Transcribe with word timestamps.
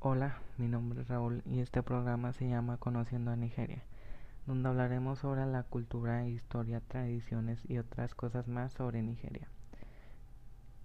Hola, 0.00 0.38
mi 0.58 0.68
nombre 0.68 1.00
es 1.00 1.08
Raúl 1.08 1.42
y 1.44 1.58
este 1.58 1.82
programa 1.82 2.32
se 2.32 2.48
llama 2.48 2.76
Conociendo 2.76 3.32
a 3.32 3.36
Nigeria, 3.36 3.82
donde 4.46 4.68
hablaremos 4.68 5.18
sobre 5.18 5.44
la 5.44 5.64
cultura, 5.64 6.24
historia, 6.24 6.80
tradiciones 6.86 7.58
y 7.68 7.78
otras 7.78 8.14
cosas 8.14 8.46
más 8.46 8.72
sobre 8.72 9.02
Nigeria. 9.02 9.48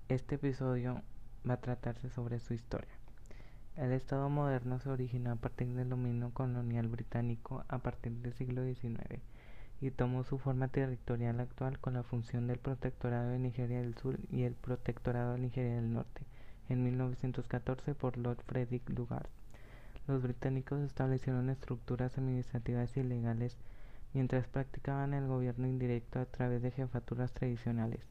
Este 0.09 0.35
episodio 0.35 1.03
va 1.47 1.53
a 1.53 1.61
tratarse 1.61 2.09
sobre 2.09 2.39
su 2.39 2.55
historia. 2.55 2.89
El 3.75 3.91
Estado 3.91 4.29
moderno 4.29 4.79
se 4.79 4.89
originó 4.89 5.33
a 5.33 5.35
partir 5.35 5.75
del 5.75 5.89
dominio 5.89 6.31
colonial 6.31 6.87
británico 6.87 7.65
a 7.67 7.77
partir 7.77 8.13
del 8.13 8.33
siglo 8.33 8.65
XIX 8.65 9.21
y 9.79 9.91
tomó 9.91 10.23
su 10.23 10.39
forma 10.39 10.69
territorial 10.69 11.39
actual 11.39 11.77
con 11.77 11.93
la 11.93 12.01
función 12.01 12.47
del 12.47 12.57
Protectorado 12.57 13.29
de 13.29 13.37
Nigeria 13.37 13.79
del 13.79 13.95
Sur 13.95 14.17
y 14.31 14.41
el 14.41 14.55
Protectorado 14.55 15.33
de 15.33 15.39
Nigeria 15.39 15.75
del 15.75 15.93
Norte 15.93 16.23
en 16.69 16.83
1914 16.83 17.95
por 17.95 18.17
Lord 18.17 18.41
Frederick 18.45 18.89
Lugard. 18.89 19.27
Los 20.07 20.21
británicos 20.21 20.81
establecieron 20.81 21.49
estructuras 21.49 22.17
administrativas 22.17 22.95
y 22.97 23.03
legales 23.03 23.57
mientras 24.13 24.47
practicaban 24.47 25.13
el 25.13 25.27
gobierno 25.27 25.67
indirecto 25.67 26.19
a 26.19 26.25
través 26.25 26.61
de 26.61 26.71
jefaturas 26.71 27.31
tradicionales. 27.31 28.01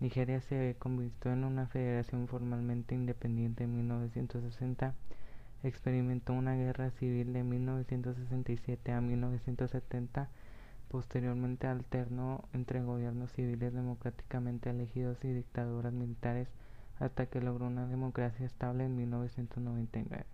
Nigeria 0.00 0.40
se 0.40 0.76
convirtió 0.78 1.32
en 1.32 1.44
una 1.44 1.66
federación 1.66 2.28
formalmente 2.28 2.94
independiente 2.94 3.64
en 3.64 3.76
1960, 3.76 4.94
experimentó 5.64 6.32
una 6.32 6.54
guerra 6.54 6.90
civil 6.90 7.32
de 7.32 7.42
1967 7.42 8.92
a 8.92 9.00
1970, 9.00 10.28
posteriormente 10.88 11.66
alternó 11.66 12.44
entre 12.52 12.82
gobiernos 12.82 13.32
civiles 13.32 13.74
democráticamente 13.74 14.70
elegidos 14.70 15.22
y 15.24 15.32
dictaduras 15.32 15.92
militares 15.92 16.48
hasta 17.00 17.26
que 17.26 17.40
logró 17.40 17.66
una 17.66 17.86
democracia 17.86 18.46
estable 18.46 18.84
en 18.84 18.96
1999. 18.96 20.24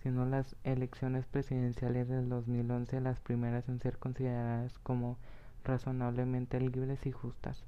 Siendo 0.00 0.26
las 0.26 0.56
elecciones 0.64 1.26
presidenciales 1.26 2.08
del 2.08 2.28
2011 2.28 3.00
las 3.00 3.20
primeras 3.20 3.68
en 3.68 3.80
ser 3.80 3.98
consideradas 3.98 4.78
como 4.80 5.16
razonablemente 5.64 6.60
libres 6.60 7.06
y 7.06 7.12
justas. 7.12 7.64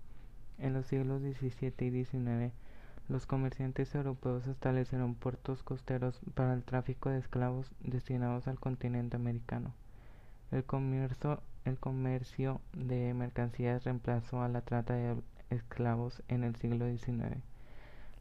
En 0.59 0.73
los 0.73 0.87
siglos 0.87 1.23
XVII 1.23 1.73
y 1.81 2.05
XIX, 2.05 2.53
los 3.09 3.27
comerciantes 3.27 3.95
europeos 3.95 4.47
establecieron 4.47 5.15
puertos 5.15 5.63
costeros 5.63 6.21
para 6.35 6.55
el 6.55 6.65
tráfico 6.65 7.09
de 7.09 7.19
esclavos 7.19 7.71
destinados 7.81 8.49
al 8.49 8.59
continente 8.59 9.17
americano. 9.17 9.75
El 10.51 10.65
comercio, 10.65 11.41
el 11.65 11.79
comercio 11.79 12.61
de 12.73 13.15
mercancías 13.15 13.85
reemplazó 13.85 14.43
a 14.43 14.49
la 14.49 14.61
trata 14.61 14.95
de 14.95 15.17
esclavos 15.51 16.23
en 16.29 16.45
el 16.45 16.57
siglo 16.57 16.87
XIX. 16.89 17.39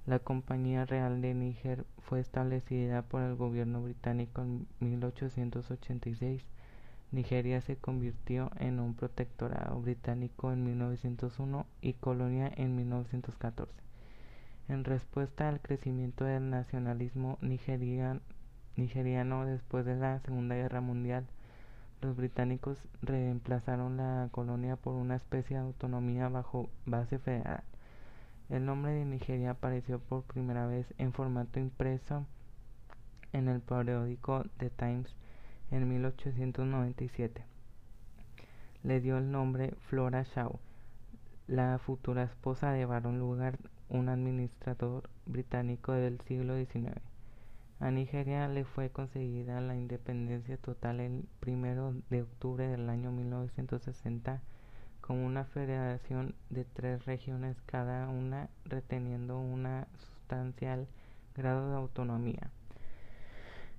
La 0.05 0.19
Compañía 0.19 0.85
Real 0.85 1.19
de 1.19 1.33
Níger 1.33 1.83
fue 1.97 2.19
establecida 2.19 3.01
por 3.01 3.23
el 3.23 3.35
gobierno 3.35 3.81
británico 3.81 4.43
en 4.43 4.67
1886. 4.79 6.45
Nigeria 7.11 7.59
se 7.61 7.77
convirtió 7.77 8.51
en 8.59 8.79
un 8.79 8.93
protectorado 8.93 9.81
británico 9.81 10.51
en 10.51 10.63
1901 10.63 11.65
y 11.81 11.93
colonia 11.93 12.51
en 12.55 12.75
1914. 12.75 13.73
En 14.67 14.83
respuesta 14.83 15.49
al 15.49 15.59
crecimiento 15.59 16.23
del 16.23 16.51
nacionalismo 16.51 17.39
nigeriano 17.41 18.21
después 19.45 19.85
de 19.85 19.95
la 19.95 20.19
Segunda 20.19 20.53
Guerra 20.53 20.81
Mundial, 20.81 21.25
los 22.01 22.15
británicos 22.15 22.77
reemplazaron 23.01 23.97
la 23.97 24.29
colonia 24.31 24.75
por 24.75 24.93
una 24.93 25.15
especie 25.15 25.57
de 25.57 25.63
autonomía 25.63 26.29
bajo 26.29 26.69
base 26.85 27.17
federal. 27.17 27.63
El 28.49 28.65
nombre 28.65 28.91
de 28.91 29.05
Nigeria 29.05 29.51
apareció 29.51 29.99
por 29.99 30.23
primera 30.23 30.67
vez 30.67 30.85
en 30.99 31.13
formato 31.13 31.59
impreso 31.59 32.27
en 33.33 33.47
el 33.47 33.59
periódico 33.59 34.43
The 34.57 34.69
Times 34.69 35.15
en 35.71 35.89
1897. 35.89 37.43
Le 38.83 39.01
dio 39.01 39.17
el 39.17 39.31
nombre 39.31 39.73
Flora 39.89 40.23
Shaw, 40.23 40.59
la 41.47 41.79
futura 41.79 42.23
esposa 42.23 42.71
de 42.71 42.85
Baron 42.85 43.17
Lugard, 43.17 43.59
un 43.89 44.09
administrador 44.09 45.09
británico 45.25 45.93
del 45.93 46.21
siglo 46.21 46.55
XIX. 46.55 47.01
A 47.79 47.89
Nigeria 47.89 48.47
le 48.47 48.63
fue 48.63 48.91
concedida 48.91 49.59
la 49.59 49.75
independencia 49.75 50.57
total 50.57 50.99
el 50.99 51.27
primero 51.39 51.95
de 52.11 52.21
octubre 52.21 52.67
del 52.67 52.89
año 52.89 53.11
1960 53.11 54.41
como 55.05 55.25
una 55.25 55.45
federación 55.45 56.33
de 56.49 56.65
tres 56.65 57.05
regiones 57.05 57.61
cada 57.67 58.09
una 58.09 58.49
reteniendo 58.65 59.37
un 59.39 59.67
sustancial 59.97 60.87
grado 61.35 61.69
de 61.69 61.77
autonomía. 61.77 62.49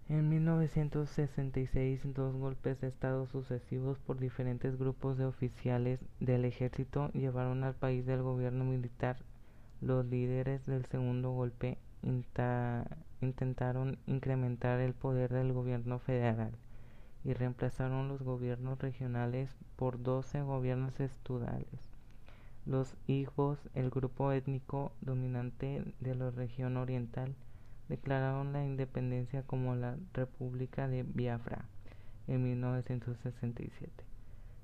En 0.08 0.28
1966, 0.28 2.14
dos 2.14 2.36
golpes 2.36 2.80
de 2.80 2.86
Estado 2.86 3.26
sucesivos 3.26 3.98
por 3.98 4.20
diferentes 4.20 4.78
grupos 4.78 5.18
de 5.18 5.24
oficiales 5.24 5.98
del 6.20 6.44
ejército 6.44 7.10
llevaron 7.12 7.64
al 7.64 7.74
país 7.74 8.06
del 8.06 8.22
gobierno 8.22 8.64
militar. 8.64 9.16
Los 9.80 10.06
líderes 10.06 10.64
del 10.66 10.86
segundo 10.86 11.32
golpe 11.32 11.76
intentaron 13.20 13.98
incrementar 14.06 14.78
el 14.78 14.94
poder 14.94 15.32
del 15.32 15.52
gobierno 15.52 15.98
federal 15.98 16.52
y 17.26 17.34
reemplazaron 17.34 18.06
los 18.06 18.22
gobiernos 18.22 18.78
regionales 18.78 19.50
por 19.74 20.00
12 20.00 20.42
gobiernos 20.42 21.00
estudales. 21.00 21.90
Los 22.66 22.94
Igbos, 23.08 23.58
el 23.74 23.90
grupo 23.90 24.30
étnico 24.30 24.92
dominante 25.00 25.84
de 25.98 26.14
la 26.14 26.30
región 26.30 26.76
oriental, 26.76 27.34
declararon 27.88 28.52
la 28.52 28.64
independencia 28.64 29.42
como 29.42 29.74
la 29.74 29.96
República 30.12 30.86
de 30.86 31.02
Biafra 31.02 31.64
en 32.28 32.44
1967, 32.44 34.04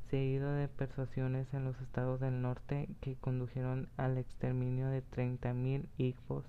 seguido 0.08 0.52
de 0.52 0.68
persuasiones 0.68 1.52
en 1.54 1.64
los 1.64 1.80
estados 1.80 2.20
del 2.20 2.42
norte 2.42 2.88
que 3.00 3.16
condujeron 3.16 3.88
al 3.96 4.18
exterminio 4.18 4.86
de 4.86 5.02
30.000 5.02 5.88
Igbos 5.98 6.44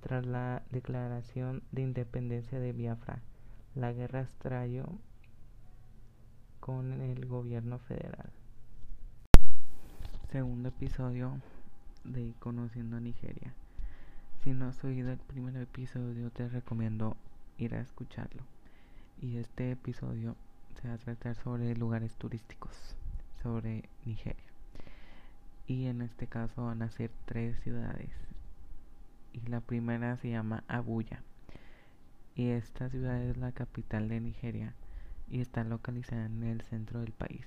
tras 0.00 0.26
la 0.26 0.64
declaración 0.72 1.62
de 1.70 1.82
independencia 1.82 2.58
de 2.58 2.72
Biafra. 2.72 3.22
La 3.76 3.92
guerra 3.92 4.22
estalló 4.22 4.98
con 6.68 7.00
el 7.00 7.24
gobierno 7.24 7.78
federal. 7.78 8.28
Segundo 10.30 10.68
episodio 10.68 11.40
de 12.04 12.34
Conociendo 12.40 12.98
a 12.98 13.00
Nigeria. 13.00 13.54
Si 14.44 14.52
no 14.52 14.66
has 14.66 14.84
oído 14.84 15.10
el 15.10 15.16
primer 15.16 15.56
episodio, 15.56 16.28
te 16.28 16.46
recomiendo 16.46 17.16
ir 17.56 17.74
a 17.74 17.80
escucharlo. 17.80 18.42
Y 19.22 19.38
este 19.38 19.70
episodio 19.70 20.36
se 20.74 20.88
va 20.88 20.94
a 20.96 20.98
tratar 20.98 21.36
sobre 21.36 21.74
lugares 21.74 22.14
turísticos, 22.16 22.76
sobre 23.42 23.88
Nigeria. 24.04 24.52
Y 25.66 25.86
en 25.86 26.02
este 26.02 26.26
caso 26.26 26.66
van 26.66 26.82
a 26.82 26.90
ser 26.90 27.10
tres 27.24 27.58
ciudades. 27.60 28.10
Y 29.32 29.40
la 29.48 29.62
primera 29.62 30.18
se 30.18 30.32
llama 30.32 30.64
Abuya. 30.68 31.22
Y 32.34 32.50
esta 32.50 32.90
ciudad 32.90 33.22
es 33.22 33.38
la 33.38 33.52
capital 33.52 34.10
de 34.10 34.20
Nigeria 34.20 34.74
y 35.30 35.40
está 35.40 35.64
localizada 35.64 36.26
en 36.26 36.42
el 36.44 36.62
centro 36.62 37.00
del 37.00 37.12
país. 37.12 37.46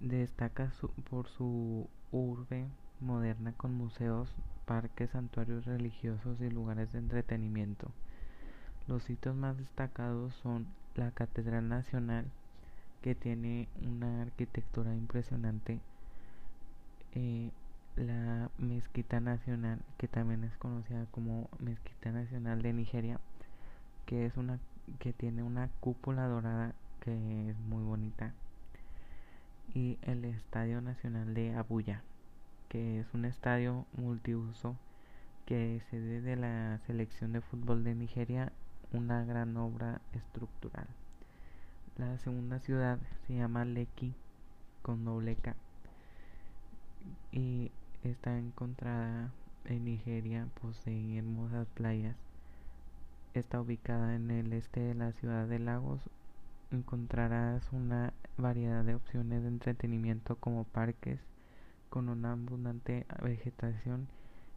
Destaca 0.00 0.72
por 1.10 1.28
su 1.28 1.88
urbe 2.12 2.66
moderna 3.00 3.52
con 3.52 3.74
museos, 3.74 4.28
parques, 4.64 5.10
santuarios 5.10 5.64
religiosos 5.66 6.40
y 6.40 6.50
lugares 6.50 6.92
de 6.92 6.98
entretenimiento. 6.98 7.90
Los 8.88 9.02
sitios 9.04 9.34
más 9.34 9.56
destacados 9.56 10.34
son 10.34 10.66
la 10.94 11.10
Catedral 11.10 11.68
Nacional, 11.68 12.26
que 13.02 13.14
tiene 13.14 13.68
una 13.82 14.22
arquitectura 14.22 14.94
impresionante, 14.94 15.80
eh, 17.14 17.50
la 17.96 18.50
Mezquita 18.58 19.20
Nacional, 19.20 19.80
que 19.98 20.08
también 20.08 20.44
es 20.44 20.56
conocida 20.58 21.06
como 21.10 21.48
Mezquita 21.58 22.12
Nacional 22.12 22.62
de 22.62 22.72
Nigeria, 22.72 23.20
que 24.04 24.26
es 24.26 24.36
una 24.36 24.58
que 25.00 25.12
tiene 25.12 25.42
una 25.42 25.68
cúpula 25.80 26.26
dorada 26.26 26.74
que 27.06 27.50
es 27.50 27.58
muy 27.60 27.84
bonita. 27.84 28.34
Y 29.72 29.96
el 30.02 30.24
Estadio 30.24 30.80
Nacional 30.80 31.34
de 31.34 31.54
Abuya, 31.54 32.02
que 32.68 32.98
es 32.98 33.06
un 33.14 33.24
estadio 33.24 33.86
multiuso 33.96 34.76
que 35.46 35.76
es 35.76 35.84
sede 35.84 36.20
de 36.20 36.34
la 36.34 36.80
selección 36.88 37.32
de 37.32 37.40
fútbol 37.40 37.84
de 37.84 37.94
Nigeria, 37.94 38.50
una 38.92 39.24
gran 39.24 39.56
obra 39.56 40.00
estructural. 40.14 40.88
La 41.96 42.18
segunda 42.18 42.58
ciudad 42.58 42.98
se 43.26 43.36
llama 43.36 43.64
Leki 43.64 44.12
con 44.82 45.04
doble 45.04 45.36
K 45.36 45.54
y 47.30 47.70
está 48.02 48.36
encontrada 48.36 49.30
en 49.66 49.84
Nigeria, 49.84 50.48
posee 50.60 51.18
hermosas 51.18 51.68
playas. 51.68 52.16
Está 53.32 53.60
ubicada 53.60 54.16
en 54.16 54.32
el 54.32 54.52
este 54.52 54.80
de 54.80 54.94
la 54.94 55.12
ciudad 55.12 55.46
de 55.46 55.60
Lagos, 55.60 56.00
encontrarás 56.70 57.72
una 57.72 58.12
variedad 58.36 58.84
de 58.84 58.94
opciones 58.94 59.42
de 59.42 59.48
entretenimiento 59.48 60.36
como 60.36 60.64
parques 60.64 61.20
con 61.88 62.08
una 62.08 62.32
abundante 62.32 63.06
vegetación 63.22 64.08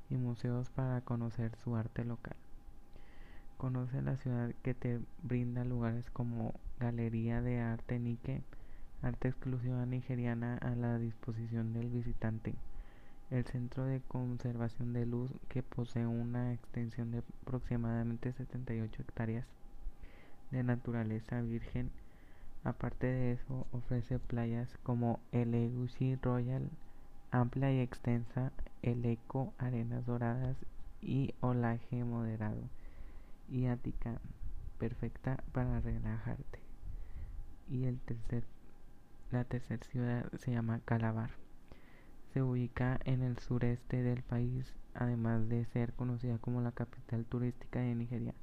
y 0.10 0.16
museos 0.16 0.70
para 0.70 1.02
conocer 1.02 1.56
su 1.64 1.76
arte 1.76 2.04
local. 2.04 2.36
Conoce 3.58 4.02
la 4.02 4.18
ciudad 4.18 4.54
que 4.64 4.74
te 4.74 5.00
brinda 5.22 5.64
lugares 5.64 6.10
como 6.12 6.54
Galería 6.80 7.42
de 7.42 7.60
Arte 7.60 8.00
Nike, 8.00 8.42
arte 9.02 9.28
exclusiva 9.28 9.86
nigeriana 9.86 10.58
a 10.58 10.72
la 10.76 10.98
disposición 10.98 11.74
del 11.74 11.90
visitante. 11.90 12.56
El 13.30 13.46
Centro 13.46 13.84
de 13.84 14.02
Conservación 14.08 14.94
de 14.94 15.06
Luz, 15.06 15.32
que 15.50 15.62
posee 15.62 16.08
una 16.08 16.54
extensión 16.54 17.12
de 17.12 17.22
aproximadamente 17.44 18.34
78 18.34 19.02
hectáreas 19.04 19.46
de 20.52 20.64
naturaleza 20.64 21.42
virgen. 21.42 21.92
Aparte 22.64 23.08
de 23.08 23.34
eso, 23.34 23.68
ofrece 23.72 24.20
playas 24.20 24.78
como 24.84 25.20
el 25.32 25.54
Egusi 25.54 26.16
Royal, 26.16 26.70
amplia 27.32 27.72
y 27.72 27.80
extensa, 27.80 28.52
el 28.82 29.06
Eco, 29.06 29.54
arenas 29.58 30.06
doradas 30.06 30.58
y 31.02 31.34
olaje 31.42 32.04
moderado 32.04 32.62
y 33.52 33.66
Ática, 33.68 34.20
perfecta 34.78 35.44
para 35.52 35.80
relajarte. 35.80 36.60
Y 37.70 37.86
el 37.86 38.00
tercer, 38.00 38.44
la 39.32 39.44
tercera 39.44 39.84
ciudad 39.86 40.32
se 40.38 40.52
llama 40.52 40.82
Calabar. 40.86 41.32
Se 42.34 42.42
ubica 42.42 43.00
en 43.06 43.24
el 43.24 43.38
sureste 43.40 44.04
del 44.04 44.22
país, 44.22 44.74
además 44.94 45.50
de 45.50 45.66
ser 45.66 45.94
conocida 45.94 46.38
como 46.38 46.62
la 46.62 46.72
capital 46.72 47.26
turística 47.26 47.80
de 47.80 47.96
Nigeria. 47.96 48.34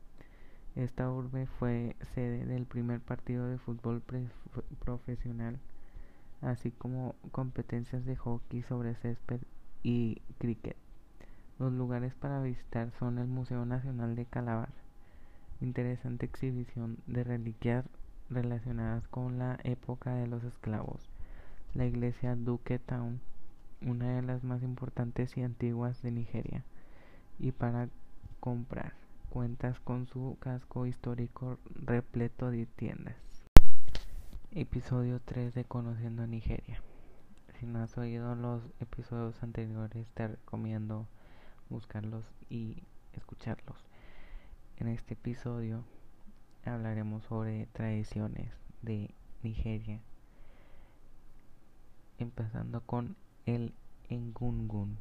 Esta 0.77 1.11
urbe 1.11 1.47
fue 1.59 1.97
sede 2.15 2.45
del 2.45 2.67
primer 2.67 3.01
partido 3.01 3.49
de 3.49 3.57
fútbol 3.57 4.03
profesional, 4.79 5.59
así 6.43 6.71
como 6.71 7.15
competencias 7.33 8.05
de 8.05 8.15
hockey 8.15 8.63
sobre 8.63 8.95
césped 8.97 9.41
y 9.83 10.21
cricket. 10.39 10.77
Los 11.59 11.73
lugares 11.73 12.15
para 12.15 12.43
visitar 12.43 12.91
son 12.99 13.17
el 13.17 13.27
Museo 13.27 13.65
Nacional 13.65 14.17
de 14.17 14.27
Calabar, 14.27 14.69
interesante 15.63 16.27
exhibición 16.27 16.99
de 17.07 17.25
reliquias 17.25 17.87
relacionadas 18.29 19.09
con 19.09 19.39
la 19.39 19.59
época 19.65 20.15
de 20.15 20.27
los 20.27 20.45
esclavos. 20.45 21.09
La 21.73 21.87
iglesia 21.87 22.37
Duke 22.37 22.79
Town, 22.81 23.21
una 23.81 24.17
de 24.17 24.21
las 24.23 24.45
más 24.45 24.63
importantes 24.63 25.39
y 25.39 25.43
antiguas 25.43 26.03
de 26.03 26.11
Nigeria. 26.11 26.65
Y 27.39 27.53
para 27.53 27.89
comprar, 28.41 28.93
cuentas 29.31 29.81
con 29.81 30.07
su 30.07 30.37
casco 30.41 30.87
histórico 30.87 31.59
repleto 31.75 32.51
de 32.51 32.67
tiendas. 32.67 33.17
Episodio 34.51 35.21
3 35.25 35.55
de 35.55 35.65
Conociendo 35.65 36.27
Nigeria. 36.27 36.81
Si 37.59 37.67
no 37.67 37.83
has 37.83 37.97
oído 37.99 38.35
los 38.35 38.63
episodios 38.81 39.43
anteriores, 39.43 40.11
te 40.13 40.29
recomiendo 40.29 41.07
buscarlos 41.69 42.25
y 42.49 42.83
escucharlos. 43.13 43.77
En 44.79 44.89
este 44.89 45.15
episodio 45.15 45.85
hablaremos 46.65 47.25
sobre 47.25 47.67
tradiciones 47.73 48.53
de 48.83 49.11
Nigeria, 49.43 50.01
empezando 52.19 52.81
con 52.81 53.17
el 53.45 53.75
Engungun. 54.09 54.99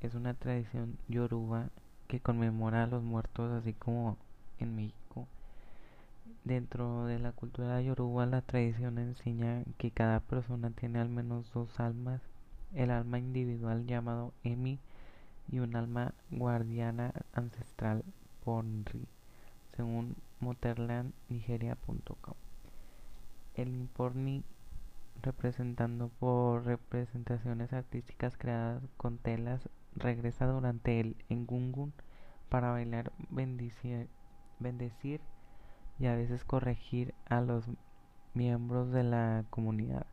Es 0.00 0.14
una 0.14 0.34
tradición 0.34 0.98
yoruba 1.08 1.70
que 2.06 2.20
conmemora 2.20 2.84
a 2.84 2.86
los 2.86 3.02
muertos 3.02 3.52
así 3.52 3.72
como 3.72 4.16
en 4.58 4.76
México. 4.76 5.26
Dentro 6.44 7.06
de 7.06 7.18
la 7.18 7.32
cultura 7.32 7.80
yoruba 7.80 8.26
la 8.26 8.42
tradición 8.42 8.98
enseña 8.98 9.64
que 9.78 9.90
cada 9.90 10.20
persona 10.20 10.70
tiene 10.70 11.00
al 11.00 11.08
menos 11.08 11.52
dos 11.52 11.80
almas, 11.80 12.20
el 12.74 12.90
alma 12.90 13.18
individual 13.18 13.86
llamado 13.86 14.32
Emi 14.44 14.78
y 15.50 15.58
un 15.58 15.76
alma 15.76 16.14
guardiana 16.30 17.12
ancestral 17.32 18.04
Ponri, 18.44 19.06
según 19.76 20.16
moterlandnigeria.com. 20.40 22.34
El 23.54 23.68
Imporni, 23.68 24.44
representando 25.22 26.08
por 26.20 26.64
representaciones 26.64 27.72
artísticas 27.72 28.36
creadas 28.36 28.82
con 28.96 29.18
telas, 29.18 29.68
regresa 29.96 30.46
durante 30.46 31.00
el 31.00 31.16
Engungun 31.28 31.92
para 32.48 32.70
bailar, 32.70 33.12
bendecir, 33.30 34.08
bendecir 34.58 35.20
y 35.98 36.06
a 36.06 36.14
veces 36.14 36.44
corregir 36.44 37.14
a 37.28 37.40
los 37.40 37.64
miembros 38.34 38.92
de 38.92 39.02
la 39.02 39.44
comunidad. 39.50 40.06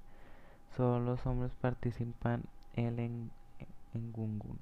Solo 0.75 0.99
los 0.99 1.25
hombres 1.25 1.51
participan 1.59 2.43
en 2.73 3.31
Engungun. 3.93 4.59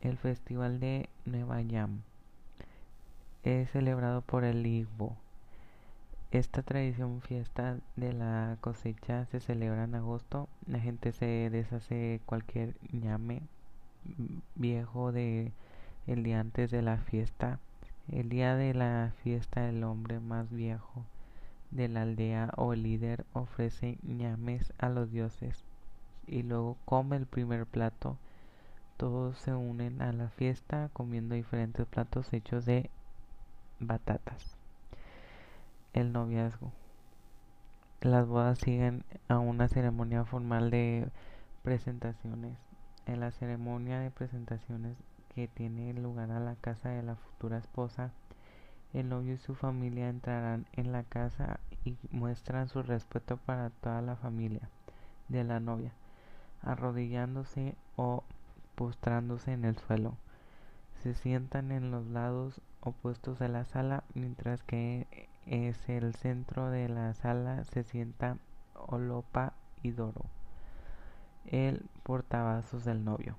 El 0.00 0.18
Festival 0.18 0.80
de 0.80 1.08
Nueva 1.24 1.62
Yam 1.62 2.02
es 3.42 3.70
celebrado 3.70 4.22
por 4.22 4.44
el 4.44 4.66
Igbo. 4.66 5.16
Esta 6.32 6.62
tradición 6.62 7.22
fiesta 7.22 7.78
de 7.94 8.12
la 8.12 8.58
cosecha 8.60 9.24
se 9.26 9.40
celebra 9.40 9.84
en 9.84 9.94
agosto. 9.94 10.48
La 10.66 10.80
gente 10.80 11.12
se 11.12 11.48
deshace 11.50 12.20
cualquier 12.26 12.76
ñame 12.92 13.42
viejo 14.54 15.12
de 15.12 15.52
el 16.06 16.22
día 16.22 16.40
antes 16.40 16.70
de 16.70 16.82
la 16.82 16.98
fiesta. 16.98 17.58
El 18.08 18.28
día 18.28 18.54
de 18.54 18.74
la 18.74 19.12
fiesta 19.22 19.68
el 19.68 19.82
hombre 19.82 20.20
más 20.20 20.50
viejo 20.50 21.04
de 21.70 21.88
la 21.88 22.02
aldea 22.02 22.52
o 22.56 22.74
líder 22.74 23.24
ofrece 23.32 23.98
ñames 24.02 24.72
a 24.78 24.88
los 24.88 25.10
dioses 25.10 25.64
y 26.26 26.42
luego 26.42 26.76
come 26.84 27.16
el 27.16 27.26
primer 27.26 27.66
plato. 27.66 28.16
Todos 28.96 29.38
se 29.38 29.52
unen 29.52 30.00
a 30.00 30.12
la 30.12 30.28
fiesta 30.30 30.90
comiendo 30.92 31.34
diferentes 31.34 31.86
platos 31.86 32.32
hechos 32.32 32.64
de 32.64 32.90
batatas. 33.78 34.56
El 35.92 36.12
noviazgo. 36.12 36.72
Las 38.00 38.26
bodas 38.26 38.58
siguen 38.58 39.04
a 39.28 39.38
una 39.38 39.68
ceremonia 39.68 40.24
formal 40.24 40.70
de 40.70 41.08
presentaciones. 41.62 42.65
En 43.06 43.20
la 43.20 43.30
ceremonia 43.30 44.00
de 44.00 44.10
presentaciones 44.10 44.96
que 45.34 45.48
tiene 45.48 45.94
lugar 45.94 46.30
a 46.30 46.40
la 46.40 46.56
casa 46.56 46.88
de 46.88 47.02
la 47.02 47.16
futura 47.16 47.58
esposa, 47.58 48.10
el 48.92 49.08
novio 49.08 49.34
y 49.34 49.38
su 49.38 49.54
familia 49.54 50.08
entrarán 50.08 50.66
en 50.72 50.92
la 50.92 51.02
casa 51.04 51.60
y 51.84 51.96
muestran 52.10 52.68
su 52.68 52.82
respeto 52.82 53.36
para 53.36 53.70
toda 53.70 54.02
la 54.02 54.16
familia 54.16 54.68
de 55.28 55.44
la 55.44 55.60
novia, 55.60 55.92
arrodillándose 56.62 57.76
o 57.96 58.24
postrándose 58.74 59.52
en 59.52 59.64
el 59.64 59.76
suelo. 59.78 60.16
Se 61.02 61.14
sientan 61.14 61.72
en 61.72 61.90
los 61.90 62.06
lados 62.06 62.60
opuestos 62.80 63.38
de 63.38 63.48
la 63.48 63.64
sala, 63.64 64.02
mientras 64.14 64.62
que 64.62 65.28
es 65.46 65.88
el 65.88 66.14
centro 66.14 66.70
de 66.70 66.88
la 66.88 67.14
sala 67.14 67.64
se 67.64 67.84
sienta 67.84 68.38
Olopa 68.74 69.52
y 69.82 69.90
Doro, 69.90 70.24
el 71.46 71.84
portavasos 72.02 72.84
del 72.84 73.04
novio, 73.04 73.36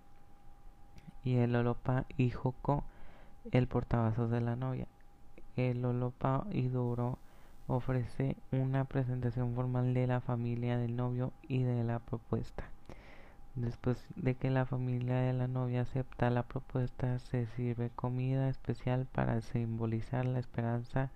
y 1.24 1.38
el 1.38 1.56
Olopa 1.56 2.06
y 2.18 2.30
Joko, 2.30 2.84
el 3.52 3.68
portavasos 3.68 4.30
de 4.30 4.42
la 4.42 4.56
novia. 4.56 4.88
El 5.56 5.84
Olopa 5.84 6.46
y 6.52 6.68
Doro 6.68 7.18
ofrece 7.68 8.38
una 8.52 8.86
presentación 8.86 9.56
formal 9.56 9.94
de 9.94 10.08
la 10.08 10.22
familia 10.22 10.78
del 10.78 10.96
novio 10.96 11.34
y 11.48 11.64
de 11.64 11.84
la 11.84 12.00
propuesta. 12.00 12.64
Después 13.56 14.06
de 14.16 14.36
que 14.36 14.52
la 14.52 14.66
familia 14.66 15.16
de 15.16 15.34
la 15.34 15.48
novia 15.48 15.82
acepta 15.82 16.30
la 16.30 16.44
propuesta, 16.44 17.18
se 17.20 17.48
sirve 17.48 17.90
comida 17.90 18.50
especial 18.50 19.08
para 19.12 19.42
simbolizar 19.42 20.26
la 20.26 20.40
esperanza 20.40 21.10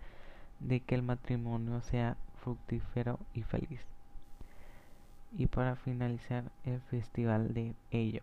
de 0.60 0.80
que 0.80 0.96
el 0.96 1.04
matrimonio 1.04 1.82
sea 1.82 2.18
fructífero 2.44 3.20
y 3.34 3.44
feliz. 3.44 3.86
Y 5.38 5.48
para 5.48 5.76
finalizar, 5.76 6.44
el 6.66 6.82
festival 6.82 7.54
de 7.54 7.74
Ello. 7.90 8.22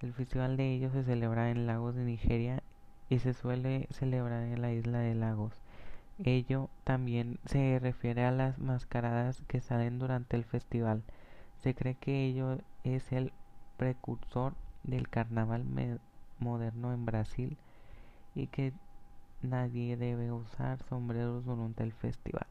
El 0.00 0.12
festival 0.12 0.56
de 0.56 0.74
Ello 0.74 0.90
se 0.90 1.02
celebra 1.04 1.50
en 1.50 1.66
Lagos 1.66 1.94
de 1.94 2.04
Nigeria 2.04 2.62
y 3.08 3.18
se 3.18 3.34
suele 3.34 3.88
celebrar 3.90 4.42
en 4.42 4.60
la 4.60 4.72
isla 4.72 4.98
de 4.98 5.14
Lagos. 5.14 5.54
Ello 6.22 6.68
también 6.84 7.38
se 7.46 7.78
refiere 7.78 8.24
a 8.24 8.30
las 8.30 8.58
mascaradas 8.58 9.42
que 9.48 9.60
salen 9.60 9.98
durante 9.98 10.36
el 10.36 10.44
festival. 10.44 11.02
Se 11.62 11.74
cree 11.74 11.94
que 11.94 12.26
ello 12.26 12.58
es 12.84 13.10
el 13.12 13.32
precursor 13.78 14.52
del 14.82 15.08
carnaval 15.08 15.64
moderno 16.38 16.92
en 16.92 17.06
Brasil 17.06 17.56
y 18.34 18.46
que 18.46 18.74
nadie 19.42 19.96
debe 19.96 20.32
usar 20.32 20.82
sombreros 20.84 21.44
durante 21.46 21.82
el 21.82 21.92
festival. 21.92 22.46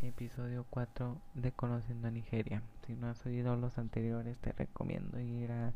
Episodio 0.00 0.64
4 0.70 1.16
de 1.34 1.50
Conociendo 1.50 2.06
a 2.06 2.12
Nigeria. 2.12 2.62
Si 2.86 2.94
no 2.94 3.08
has 3.08 3.26
oído 3.26 3.56
los 3.56 3.78
anteriores, 3.78 4.38
te 4.38 4.52
recomiendo 4.52 5.18
ir 5.18 5.50
a 5.50 5.72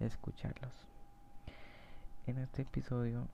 escucharlos. 0.00 0.72
En 2.26 2.38
este 2.38 2.62
episodio 2.62 3.28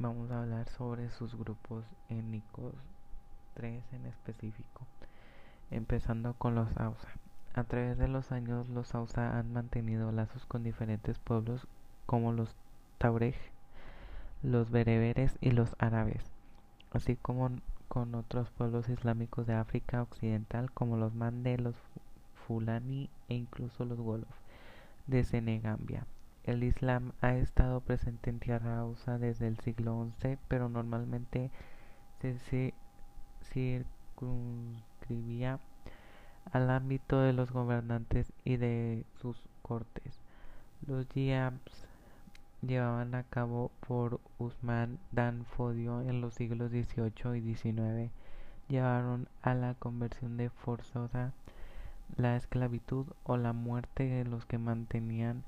vamos 0.00 0.32
a 0.32 0.42
hablar 0.42 0.68
sobre 0.68 1.08
sus 1.10 1.36
grupos 1.36 1.84
étnicos, 2.08 2.74
tres 3.54 3.84
en 3.92 4.06
específico, 4.06 4.88
empezando 5.70 6.34
con 6.34 6.56
los 6.56 6.76
Hausa. 6.76 7.08
A 7.54 7.62
través 7.62 7.96
de 7.96 8.08
los 8.08 8.32
años 8.32 8.68
los 8.68 8.92
Hausa 8.96 9.38
han 9.38 9.52
mantenido 9.52 10.10
lazos 10.10 10.46
con 10.46 10.64
diferentes 10.64 11.20
pueblos 11.20 11.68
como 12.06 12.32
los 12.32 12.56
Taurej, 12.98 13.36
los 14.42 14.72
bereberes 14.72 15.38
y 15.40 15.52
los 15.52 15.76
árabes, 15.78 16.24
así 16.90 17.14
como 17.14 17.50
con 17.88 18.14
otros 18.14 18.50
pueblos 18.50 18.88
islámicos 18.88 19.46
de 19.46 19.54
África 19.54 20.02
Occidental 20.02 20.70
como 20.72 20.96
los 20.96 21.14
Mande, 21.14 21.58
los 21.58 21.76
Fulani 22.46 23.10
e 23.28 23.34
incluso 23.34 23.84
los 23.84 23.98
Wolof 23.98 24.28
de 25.06 25.24
Senegambia. 25.24 26.06
El 26.44 26.62
Islam 26.62 27.12
ha 27.20 27.34
estado 27.34 27.80
presente 27.80 28.30
en 28.30 28.38
Tierra 28.38 28.78
Hausa 28.78 29.18
desde 29.18 29.48
el 29.48 29.58
siglo 29.58 30.08
XI, 30.20 30.38
pero 30.48 30.68
normalmente 30.68 31.50
se 32.20 32.74
circunscribía 33.42 35.58
al 36.52 36.70
ámbito 36.70 37.20
de 37.20 37.32
los 37.32 37.50
gobernantes 37.52 38.32
y 38.44 38.56
de 38.56 39.04
sus 39.20 39.42
cortes. 39.62 40.20
Los 40.86 41.06
jihads 41.08 41.87
llevaban 42.62 43.14
a 43.14 43.24
cabo 43.24 43.70
por 43.86 44.20
Usman 44.38 44.98
Dan 45.12 45.44
Fodio 45.44 46.00
en 46.02 46.20
los 46.20 46.34
siglos 46.34 46.70
XVIII 46.70 47.36
y 47.36 47.54
XIX 47.54 48.10
llevaron 48.68 49.28
a 49.42 49.54
la 49.54 49.74
conversión 49.74 50.36
de 50.36 50.50
forzosa, 50.50 51.32
la 52.16 52.36
esclavitud 52.36 53.06
o 53.24 53.36
la 53.36 53.52
muerte 53.52 54.04
de 54.04 54.24
los 54.24 54.44
que 54.44 54.58
mantenían 54.58 55.42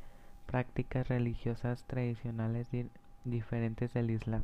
prácticas 0.46 1.08
religiosas 1.08 1.84
tradicionales 1.84 2.66
diferentes 3.24 3.92
del 3.92 4.10
Islam. 4.10 4.42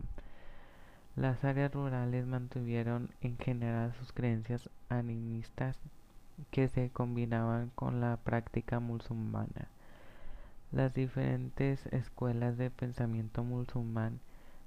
Las 1.17 1.45
áreas 1.45 1.73
rurales 1.73 2.27
mantuvieron 2.27 3.11
en 3.23 3.39
general 3.39 3.95
sus 3.95 4.13
creencias 4.13 4.69
animistas 4.91 5.79
que 6.51 6.69
se 6.69 6.91
combinaban 6.91 7.71
con 7.75 8.01
la 8.01 8.19
práctica 8.19 8.81
musulmana. 8.81 9.69
Las 10.73 10.93
diferentes 10.95 11.87
escuelas 11.87 12.59
de 12.59 12.71
pensamiento 12.71 13.45
musulmán 13.45 14.21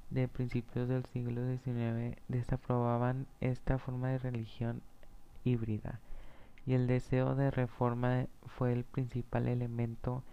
de 0.09 0.27
principios 0.27 0.87
del 0.87 1.05
siglo 1.05 1.41
XIX 1.45 2.17
desaprobaban 2.27 3.27
esta 3.41 3.77
forma 3.77 4.09
de 4.09 4.19
religión 4.19 4.81
híbrida 5.43 5.99
y 6.65 6.73
el 6.73 6.87
deseo 6.87 7.35
de 7.35 7.51
reforma 7.51 8.27
fue 8.45 8.73
el 8.73 8.83
principal 8.83 9.47
elemento 9.47 10.23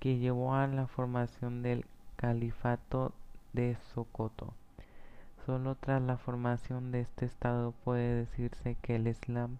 que 0.00 0.18
llevó 0.18 0.54
a 0.54 0.66
la 0.66 0.86
formación 0.86 1.62
del 1.62 1.86
califato 2.16 3.12
de 3.52 3.76
Sokoto. 3.92 4.54
Solo 5.46 5.74
tras 5.74 6.02
la 6.02 6.16
formación 6.16 6.90
de 6.90 7.00
este 7.00 7.26
estado 7.26 7.72
puede 7.84 8.14
decirse 8.14 8.76
que 8.82 8.96
el 8.96 9.06
Islam 9.08 9.58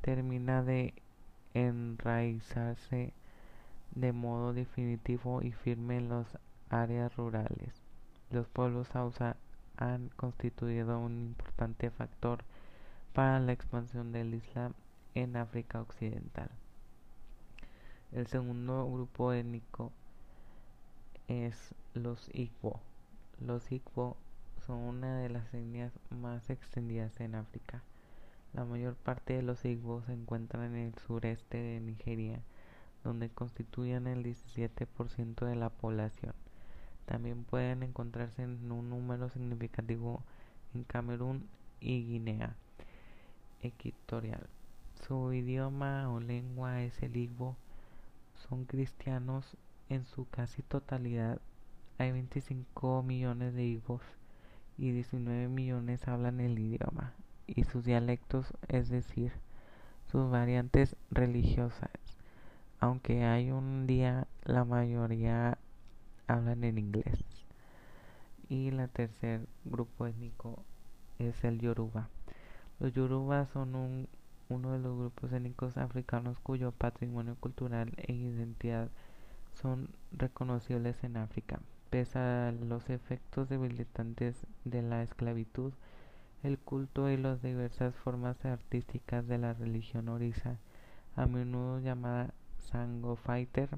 termina 0.00 0.62
de 0.62 0.92
enraizarse 1.54 3.12
de 3.94 4.12
modo 4.12 4.52
definitivo 4.52 5.42
y 5.42 5.52
firme 5.52 5.98
en 5.98 6.08
las 6.08 6.26
áreas 6.70 7.14
rurales. 7.16 7.72
Los 8.30 8.46
pueblos 8.48 8.94
Hausa 8.94 9.36
han 9.76 10.08
constituido 10.16 10.98
un 10.98 11.26
importante 11.26 11.90
factor 11.90 12.44
para 13.12 13.38
la 13.40 13.52
expansión 13.52 14.12
del 14.12 14.34
Islam 14.34 14.72
en 15.14 15.36
África 15.36 15.80
Occidental. 15.80 16.50
El 18.12 18.26
segundo 18.26 18.90
grupo 18.90 19.32
étnico 19.32 19.92
es 21.28 21.74
los 21.94 22.28
Igbo. 22.32 22.80
Los 23.40 23.70
Igbo 23.72 24.16
son 24.66 24.78
una 24.78 25.18
de 25.18 25.28
las 25.28 25.52
etnias 25.52 25.92
más 26.10 26.48
extendidas 26.50 27.18
en 27.20 27.34
África. 27.34 27.82
La 28.52 28.64
mayor 28.64 28.94
parte 28.94 29.34
de 29.34 29.42
los 29.42 29.64
Igbo 29.64 30.02
se 30.06 30.12
encuentran 30.12 30.74
en 30.74 30.86
el 30.86 30.94
sureste 31.06 31.58
de 31.58 31.80
Nigeria, 31.80 32.40
donde 33.04 33.28
constituyen 33.28 34.06
el 34.06 34.24
17% 34.24 35.46
de 35.46 35.54
la 35.54 35.70
población. 35.70 36.34
También 37.06 37.44
pueden 37.44 37.82
encontrarse 37.82 38.42
en 38.42 38.72
un 38.72 38.90
número 38.90 39.28
significativo 39.28 40.22
en 40.74 40.84
Camerún 40.84 41.46
y 41.80 42.04
Guinea 42.04 42.56
Equatorial. 43.62 44.46
Su 45.06 45.32
idioma 45.32 46.10
o 46.10 46.18
lengua 46.18 46.82
es 46.82 47.02
el 47.02 47.16
Igbo 47.16 47.56
son 48.48 48.64
cristianos 48.64 49.56
en 49.88 50.04
su 50.04 50.28
casi 50.28 50.62
totalidad. 50.62 51.40
Hay 51.98 52.12
25 52.12 53.02
millones 53.02 53.54
de 53.54 53.64
hijos 53.64 54.02
y 54.76 54.90
19 54.90 55.48
millones 55.48 56.06
hablan 56.08 56.40
el 56.40 56.58
idioma 56.58 57.14
y 57.46 57.64
sus 57.64 57.84
dialectos, 57.84 58.52
es 58.68 58.88
decir, 58.88 59.32
sus 60.10 60.30
variantes 60.30 60.96
religiosas. 61.10 61.90
Aunque 62.80 63.24
hay 63.24 63.50
un 63.50 63.86
día, 63.86 64.26
la 64.44 64.64
mayoría 64.64 65.58
hablan 66.26 66.64
en 66.64 66.78
inglés. 66.78 67.24
Y 68.48 68.70
la 68.70 68.88
tercer 68.88 69.46
grupo 69.64 70.06
étnico 70.06 70.62
es 71.18 71.44
el 71.44 71.60
Yoruba. 71.60 72.08
Los 72.78 72.92
Yoruba 72.92 73.46
son 73.46 73.74
un 73.74 74.08
uno 74.48 74.72
de 74.72 74.78
los 74.78 74.96
grupos 74.96 75.32
étnicos 75.32 75.76
africanos 75.76 76.38
cuyo 76.40 76.72
patrimonio 76.72 77.36
cultural 77.40 77.92
e 77.96 78.12
identidad 78.12 78.88
son 79.54 79.88
reconocibles 80.12 81.02
en 81.02 81.16
África. 81.16 81.60
Pese 81.90 82.18
a 82.18 82.52
los 82.52 82.90
efectos 82.90 83.48
debilitantes 83.48 84.46
de 84.64 84.82
la 84.82 85.02
esclavitud, 85.02 85.72
el 86.42 86.58
culto 86.58 87.10
y 87.10 87.16
las 87.16 87.40
diversas 87.40 87.94
formas 87.94 88.44
artísticas 88.44 89.26
de 89.26 89.38
la 89.38 89.54
religión 89.54 90.08
orisa, 90.08 90.58
a 91.16 91.26
menudo 91.26 91.80
llamada 91.80 92.34
Sango 92.70 93.16
Fighter, 93.16 93.68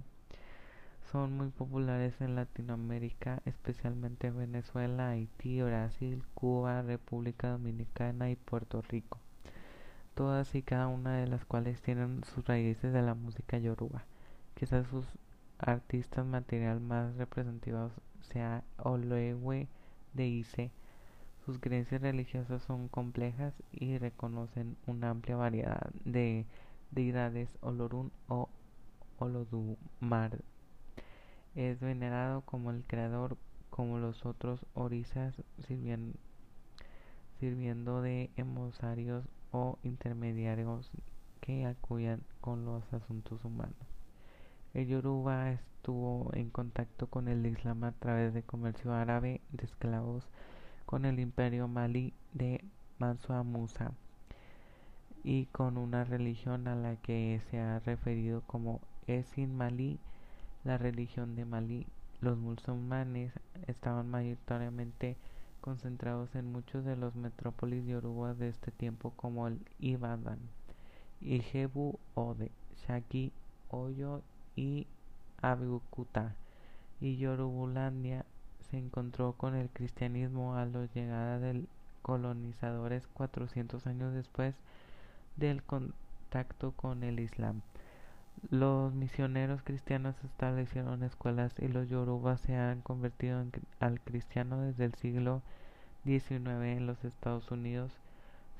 son 1.12 1.36
muy 1.36 1.48
populares 1.48 2.20
en 2.20 2.34
Latinoamérica, 2.34 3.42
especialmente 3.44 4.28
en 4.28 4.38
Venezuela, 4.38 5.10
Haití, 5.10 5.62
Brasil, 5.62 6.22
Cuba, 6.34 6.82
República 6.82 7.50
Dominicana 7.50 8.30
y 8.30 8.36
Puerto 8.36 8.82
Rico 8.82 9.20
todas 10.16 10.54
y 10.54 10.62
cada 10.62 10.88
una 10.88 11.18
de 11.18 11.26
las 11.26 11.44
cuales 11.44 11.82
tienen 11.82 12.24
sus 12.24 12.46
raíces 12.46 12.92
de 12.92 13.02
la 13.02 13.14
música 13.14 13.58
yoruba. 13.58 14.06
Quizás 14.54 14.86
sus 14.88 15.04
artistas 15.58 16.24
material 16.24 16.80
más 16.80 17.14
representativos 17.16 17.92
sea 18.22 18.64
Olewe 18.78 19.68
de 20.14 20.26
Ise. 20.26 20.70
Sus 21.44 21.58
creencias 21.58 22.00
religiosas 22.00 22.62
son 22.62 22.88
complejas 22.88 23.52
y 23.72 23.98
reconocen 23.98 24.78
una 24.86 25.10
amplia 25.10 25.36
variedad 25.36 25.90
de 26.06 26.46
deidades 26.90 27.50
Olorun 27.60 28.10
o 28.26 28.48
Olodumare. 29.18 30.40
Es 31.54 31.80
venerado 31.80 32.42
como 32.42 32.70
el 32.70 32.85
creador, 32.85 33.37
como 33.70 33.99
los 33.99 34.26
otros 34.26 34.64
orisas, 34.75 35.35
sirviendo, 35.66 36.18
de 38.02 38.30
emosarios 38.37 39.25
o 39.52 39.78
intermediarios 39.82 40.90
que 41.40 41.66
acuyan 41.66 42.23
con 42.40 42.64
los 42.64 42.82
asuntos 42.92 43.44
humanos. 43.44 43.76
El 44.75 44.88
Yoruba 44.88 45.52
estuvo 45.52 46.30
en 46.35 46.50
contacto 46.50 47.06
con 47.06 47.28
el 47.28 47.46
Islam 47.46 47.85
a 47.85 47.92
través 47.92 48.35
de 48.35 48.42
comercio 48.42 48.92
árabe 48.92 49.40
de 49.52 49.64
esclavos 49.64 50.25
con 50.85 51.04
el 51.04 51.18
imperio 51.18 51.68
malí 51.68 52.12
de 52.32 52.64
Mansa 52.99 53.42
Musa 53.42 53.92
y 55.25 55.46
con 55.46 55.76
una 55.76 56.04
religión 56.04 56.68
a 56.68 56.76
la 56.76 56.96
que 56.96 57.40
se 57.50 57.58
ha 57.58 57.80
referido 57.80 58.42
como 58.46 58.80
Esin 59.06 59.56
Malí, 59.56 59.98
la 60.64 60.78
religión 60.78 61.36
de 61.36 61.44
Malí. 61.44 61.86
Los 62.20 62.38
musulmanes 62.38 63.32
estaban 63.66 64.10
mayoritariamente 64.10 65.16
concentrados 65.60 66.34
en 66.34 66.50
muchos 66.50 66.84
de 66.84 66.96
los 66.96 67.14
metrópolis 67.16 67.84
yorubas 67.86 68.38
de 68.38 68.48
este 68.48 68.70
tiempo 68.70 69.12
como 69.16 69.48
el 69.48 69.58
Ibadan, 69.80 70.38
Ijebu 71.20 71.98
Ode, 72.14 72.50
Shaki, 72.86 73.32
Oyo 73.70 74.22
y 74.54 74.86
Abeokuta. 75.42 76.34
Y 77.00 77.16
Yorubulandia 77.16 78.25
se 78.70 78.78
encontró 78.78 79.32
con 79.32 79.54
el 79.54 79.68
cristianismo 79.68 80.56
a 80.56 80.64
la 80.64 80.86
llegada 80.86 81.38
de 81.38 81.64
colonizadores 82.02 83.06
400 83.08 83.86
años 83.86 84.14
después 84.14 84.54
del 85.36 85.62
contacto 85.62 86.72
con 86.72 87.02
el 87.02 87.20
Islam. 87.20 87.60
Los 88.50 88.94
misioneros 88.94 89.62
cristianos 89.62 90.14
establecieron 90.22 91.02
escuelas 91.02 91.54
y 91.58 91.68
los 91.68 91.88
yorubas 91.88 92.40
se 92.42 92.54
han 92.54 92.80
convertido 92.82 93.44
al 93.80 94.00
cristiano 94.00 94.60
desde 94.60 94.84
el 94.84 94.94
siglo 94.94 95.42
XIX 96.04 96.46
en 96.64 96.86
los 96.86 97.04
Estados 97.04 97.50
Unidos. 97.50 97.92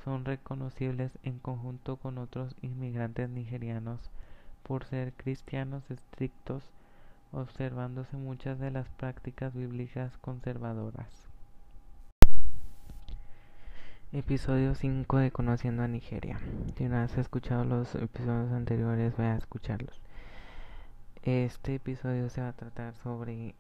Son 0.05 0.25
reconocibles 0.25 1.13
en 1.23 1.39
conjunto 1.39 1.97
con 1.97 2.19
otros 2.19 2.57
inmigrantes 2.63 3.29
nigerianos 3.29 4.11
por 4.63 4.85
ser 4.85 5.13
cristianos 5.13 5.89
estrictos, 5.91 6.65
observándose 7.31 8.17
muchas 8.17 8.59
de 8.59 8.71
las 8.71 8.89
prácticas 8.89 9.55
bíblicas 9.55 10.17
conservadoras. 10.19 11.26
Episodio 14.17 14.75
5 14.75 15.19
de 15.19 15.31
Conociendo 15.31 15.83
a 15.83 15.89
Nigeria. 15.89 16.41
Si 16.75 16.85
no 16.85 16.97
has 16.97 17.19
escuchado 17.19 17.67
los 17.67 17.95
episodios 17.95 18.51
anteriores, 18.51 19.15
voy 19.15 19.27
a 19.27 19.37
escucharlos. 19.37 20.01
Este 21.23 21.75
episodio 21.75 22.31
se 22.31 22.41
va 22.41 22.49
a 22.49 22.53
tratar 22.55 22.97
sobre 22.97 23.55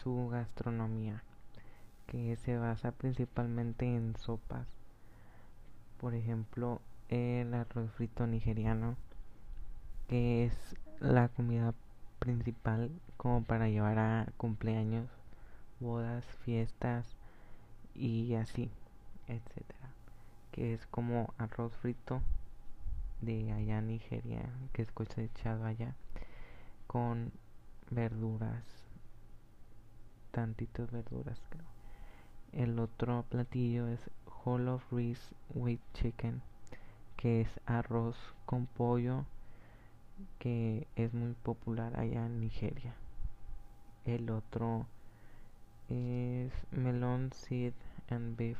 su 0.00 0.28
gastronomía. 0.28 1.24
que 2.06 2.36
se 2.36 2.58
basa 2.58 2.92
principalmente 2.92 3.86
en 3.86 4.14
sopas. 4.16 4.68
Por 5.98 6.14
ejemplo, 6.14 6.80
el 7.08 7.52
arroz 7.52 7.90
frito 7.90 8.28
nigeriano, 8.28 8.94
que 10.06 10.44
es 10.44 10.76
la 11.00 11.26
comida 11.26 11.74
principal 12.20 12.92
como 13.16 13.42
para 13.42 13.68
llevar 13.68 13.98
a 13.98 14.28
cumpleaños, 14.36 15.08
bodas, 15.80 16.24
fiestas 16.44 17.16
y 17.96 18.34
así, 18.34 18.70
etcétera. 19.30 19.90
Que 20.52 20.74
es 20.74 20.86
como 20.86 21.32
arroz 21.38 21.72
frito 21.76 22.20
de 23.20 23.52
allá 23.52 23.80
Nigeria, 23.80 24.48
que 24.72 24.82
es 24.82 24.90
cosechado 24.92 25.64
allá, 25.64 25.94
con 26.86 27.32
verduras, 27.90 28.64
tantitas 30.32 30.90
verduras 30.90 31.40
creo. 31.50 31.64
El 32.52 32.78
otro 32.80 33.24
platillo 33.28 33.86
es 33.86 34.00
Whole 34.44 34.70
of 34.70 34.92
Rice 34.92 35.34
with 35.54 35.80
Chicken, 35.94 36.42
que 37.16 37.42
es 37.42 37.60
arroz 37.66 38.16
con 38.46 38.66
pollo, 38.66 39.24
que 40.38 40.88
es 40.96 41.14
muy 41.14 41.34
popular 41.34 41.98
allá 41.98 42.26
en 42.26 42.40
Nigeria. 42.40 42.94
El 44.04 44.30
otro 44.30 44.86
es 45.88 46.52
Melon 46.72 47.30
Seed 47.32 47.74
and 48.08 48.36
Beef 48.36 48.58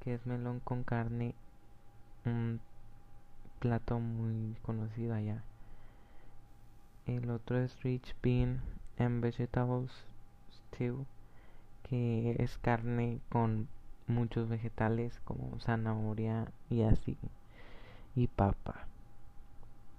Que 0.00 0.14
es 0.14 0.26
melón 0.26 0.60
con 0.60 0.84
carne, 0.84 1.34
un 2.24 2.60
plato 3.58 3.98
muy 3.98 4.54
conocido 4.62 5.14
allá. 5.14 5.42
El 7.06 7.30
otro 7.30 7.58
es 7.58 7.82
Rich 7.82 8.14
Bean 8.22 8.60
and 8.98 9.22
Vegetables 9.22 9.90
Stew, 10.52 11.06
que 11.82 12.36
es 12.38 12.58
carne 12.58 13.20
con 13.30 13.68
muchos 14.06 14.48
vegetales 14.48 15.20
como 15.24 15.58
zanahoria 15.60 16.52
y 16.70 16.82
así, 16.82 17.16
y 18.14 18.26
papa. 18.26 18.86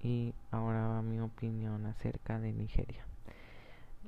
Y 0.02 0.34
ahora 0.52 0.88
va 0.88 1.02
mi 1.02 1.20
opinión 1.20 1.86
acerca 1.86 2.40
de 2.40 2.54
Nigeria. 2.54 3.06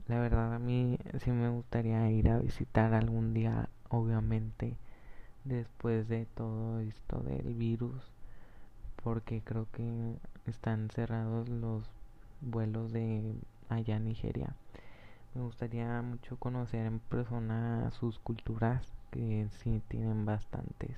La 0.08 0.20
verdad 0.20 0.54
a 0.54 0.60
mí 0.60 0.98
sí 1.20 1.32
me 1.32 1.50
gustaría 1.50 2.10
ir 2.12 2.30
a 2.30 2.40
visitar 2.40 2.94
algún 2.94 3.34
día, 3.34 3.70
obviamente, 3.92 4.76
después 5.44 6.08
de 6.08 6.26
todo 6.26 6.80
esto 6.80 7.20
del 7.22 7.54
virus, 7.54 8.02
porque 9.04 9.42
creo 9.42 9.68
que 9.72 10.16
están 10.48 10.90
cerrados 10.90 11.50
los 11.50 11.84
vuelos 12.42 12.92
de 12.92 13.36
allá 13.70 13.98
en 13.98 14.06
Nigeria. 14.06 14.56
Me 15.34 15.42
gustaría 15.42 16.02
mucho 16.02 16.38
conocer 16.38 16.86
en 16.86 17.00
persona 17.00 17.92
sus 17.92 18.18
culturas, 18.20 18.86
que 19.12 19.48
sí 19.62 19.82
tienen 19.88 20.26
bastantes. 20.26 20.98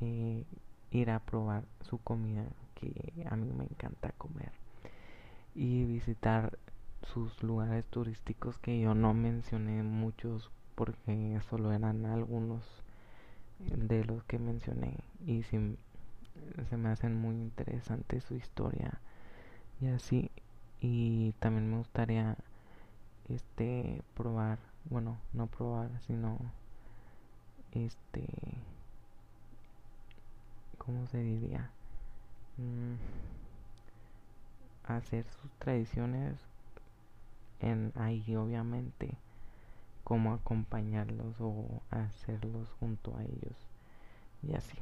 Eh, 0.00 0.44
ir 0.90 1.10
a 1.10 1.20
probar 1.20 1.64
su 1.80 1.98
comida, 1.98 2.44
que 2.74 3.26
a 3.30 3.36
mí 3.36 3.50
me 3.52 3.64
encanta 3.64 4.12
comer. 4.18 4.52
Y 5.54 5.84
visitar 5.84 6.58
sus 7.02 7.42
lugares 7.42 7.86
turísticos 7.86 8.58
que 8.58 8.80
yo 8.80 8.94
no 8.94 9.12
mencioné 9.14 9.82
muchos 9.82 10.50
porque 10.74 11.40
solo 11.48 11.72
eran 11.72 12.06
algunos 12.06 12.62
de 13.58 14.04
los 14.04 14.24
que 14.24 14.38
mencioné 14.38 14.98
y 15.26 15.42
sí, 15.44 15.76
se 16.68 16.76
me 16.76 16.88
hacen 16.88 17.14
muy 17.14 17.36
interesantes 17.36 18.24
su 18.24 18.34
historia 18.34 19.00
y 19.80 19.88
así 19.88 20.30
y 20.80 21.32
también 21.38 21.70
me 21.70 21.78
gustaría 21.78 22.36
este 23.28 24.02
probar 24.14 24.58
bueno 24.84 25.18
no 25.32 25.46
probar 25.46 25.90
sino 26.06 26.38
este 27.72 28.26
cómo 30.78 31.06
se 31.06 31.18
diría 31.18 31.70
mm, 32.56 32.94
hacer 34.84 35.24
sus 35.40 35.50
tradiciones 35.58 36.36
en 37.60 37.92
ahí 37.94 38.34
obviamente 38.34 39.16
cómo 40.04 40.34
acompañarlos 40.34 41.34
o 41.40 41.82
hacerlos 41.90 42.68
junto 42.80 43.16
a 43.16 43.22
ellos. 43.22 43.56
Y 44.42 44.54
así. 44.54 44.76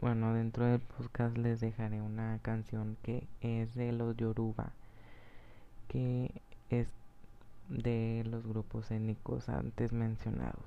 Bueno 0.00 0.32
dentro 0.32 0.64
del 0.64 0.80
podcast 0.80 1.36
les 1.36 1.60
dejaré 1.60 2.00
una 2.00 2.38
canción 2.40 2.96
que 3.02 3.26
es 3.42 3.74
de 3.74 3.92
los 3.92 4.16
Yoruba 4.16 4.72
que 5.88 6.30
es 6.70 6.88
de 7.68 8.24
los 8.24 8.46
grupos 8.46 8.90
étnicos 8.90 9.50
antes 9.50 9.92
mencionados 9.92 10.64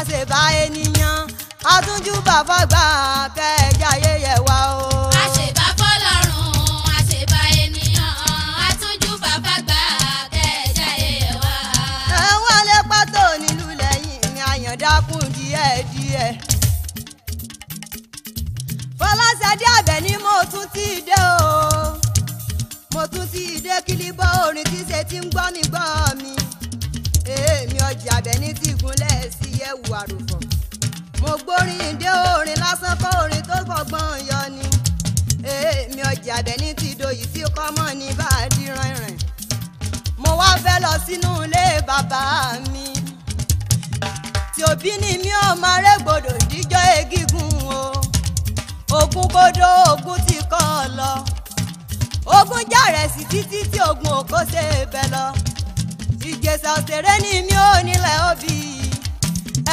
àṣèbá 0.00 0.40
ènìyàn 0.64 1.20
àtúnjú 1.74 2.14
bàbá 2.26 2.58
gbà 2.70 2.84
kẹjà 3.36 3.90
yẹyẹ 4.04 4.34
wa 4.46 4.58
o. 4.86 4.88
àṣebà 5.22 5.66
fọlọ́run 5.78 6.48
àṣebà 6.98 7.40
ènìyàn 7.62 8.12
àtúnjú 8.68 9.10
bàbá 9.24 9.54
gbà 9.66 9.80
kẹjà 10.34 10.88
yẹyẹ 11.02 11.30
wá. 11.42 11.54
ẹ 12.24 12.26
wálé 12.44 12.76
pátó 12.90 13.22
nílùú 13.42 13.68
lẹ́yìn 13.80 14.20
ní 14.34 14.40
àyàndákùn 14.52 15.24
díẹ̀díẹ̀. 15.36 16.30
fọláṣadé 18.98 19.66
abẹ 19.78 19.96
ni 20.06 20.12
mo 20.24 20.34
tún 20.52 20.66
ti 20.74 20.86
dé 21.08 21.18
o 21.44 21.52
mo 22.94 23.02
tún 23.12 23.26
ti 23.32 23.42
dé 23.64 23.74
kílíbọ̀ 23.86 24.28
orin 24.46 24.64
tí 24.72 24.78
ṣe 24.88 24.98
ti 25.08 25.16
ń 25.22 25.26
gbọ́ 25.32 25.46
mi 25.54 25.62
gbọ́ 25.72 25.86
mi 26.20 26.30
ọjà 27.90 28.12
abẹ́ni 28.18 28.48
tí 28.60 28.68
ìgúnlẹ̀ 28.72 29.30
sí 29.38 29.48
yẹ̀wù 29.60 29.90
àròfọ̀. 30.00 30.42
Mo 31.20 31.32
gbórin 31.42 31.92
dé 32.00 32.10
orin 32.38 32.58
lásán 32.62 32.94
kọ́ 33.02 33.12
orin 33.22 33.42
tó 33.48 33.56
fọgbọ́n 33.68 34.12
yọ 34.30 34.40
ni. 34.56 34.66
Èmi 35.54 36.00
ọjà 36.12 36.32
abẹ́ni 36.40 36.68
tí 36.80 36.88
doyì 37.00 37.24
tí 37.32 37.40
kọ́mọ 37.56 37.84
ní 38.00 38.08
bá 38.18 38.26
a 38.42 38.48
di 38.54 38.64
rìnrìn. 38.76 39.16
Mo 40.22 40.30
wá 40.40 40.48
fẹ́ 40.64 40.76
lọ 40.84 40.92
sínú 41.06 41.30
ilé 41.44 41.64
bàbá 41.88 42.20
mi. 42.72 42.86
Tí 44.54 44.60
òbí 44.70 44.90
ni 45.02 45.10
mi 45.22 45.30
ò 45.44 45.56
máa 45.62 45.78
rẹ́gbọ̀dọ̀ 45.86 46.36
díjọ́ 46.50 46.82
egígun 46.98 47.50
o. 47.78 47.80
Ogun 48.98 49.26
kodo 49.34 49.68
ogun 49.92 50.18
ti 50.26 50.36
kọ́ 50.52 50.62
ọ 50.78 50.82
lọ. 50.98 51.12
Ogun 52.38 52.62
jàrẹ̀ 52.72 53.06
sí 53.14 53.22
títí 53.30 53.58
tí 53.72 53.78
ogun 53.90 54.12
òkó 54.20 54.38
ṣe 54.52 54.64
bẹ̀ 54.92 55.06
lọ 55.14 55.24
ìjẹsà 56.28 56.70
òṣèré 56.78 57.14
ni 57.22 57.42
mi 57.46 57.54
ò 57.54 57.82
nílẹ̀ 57.86 58.16
òbí. 58.30 58.54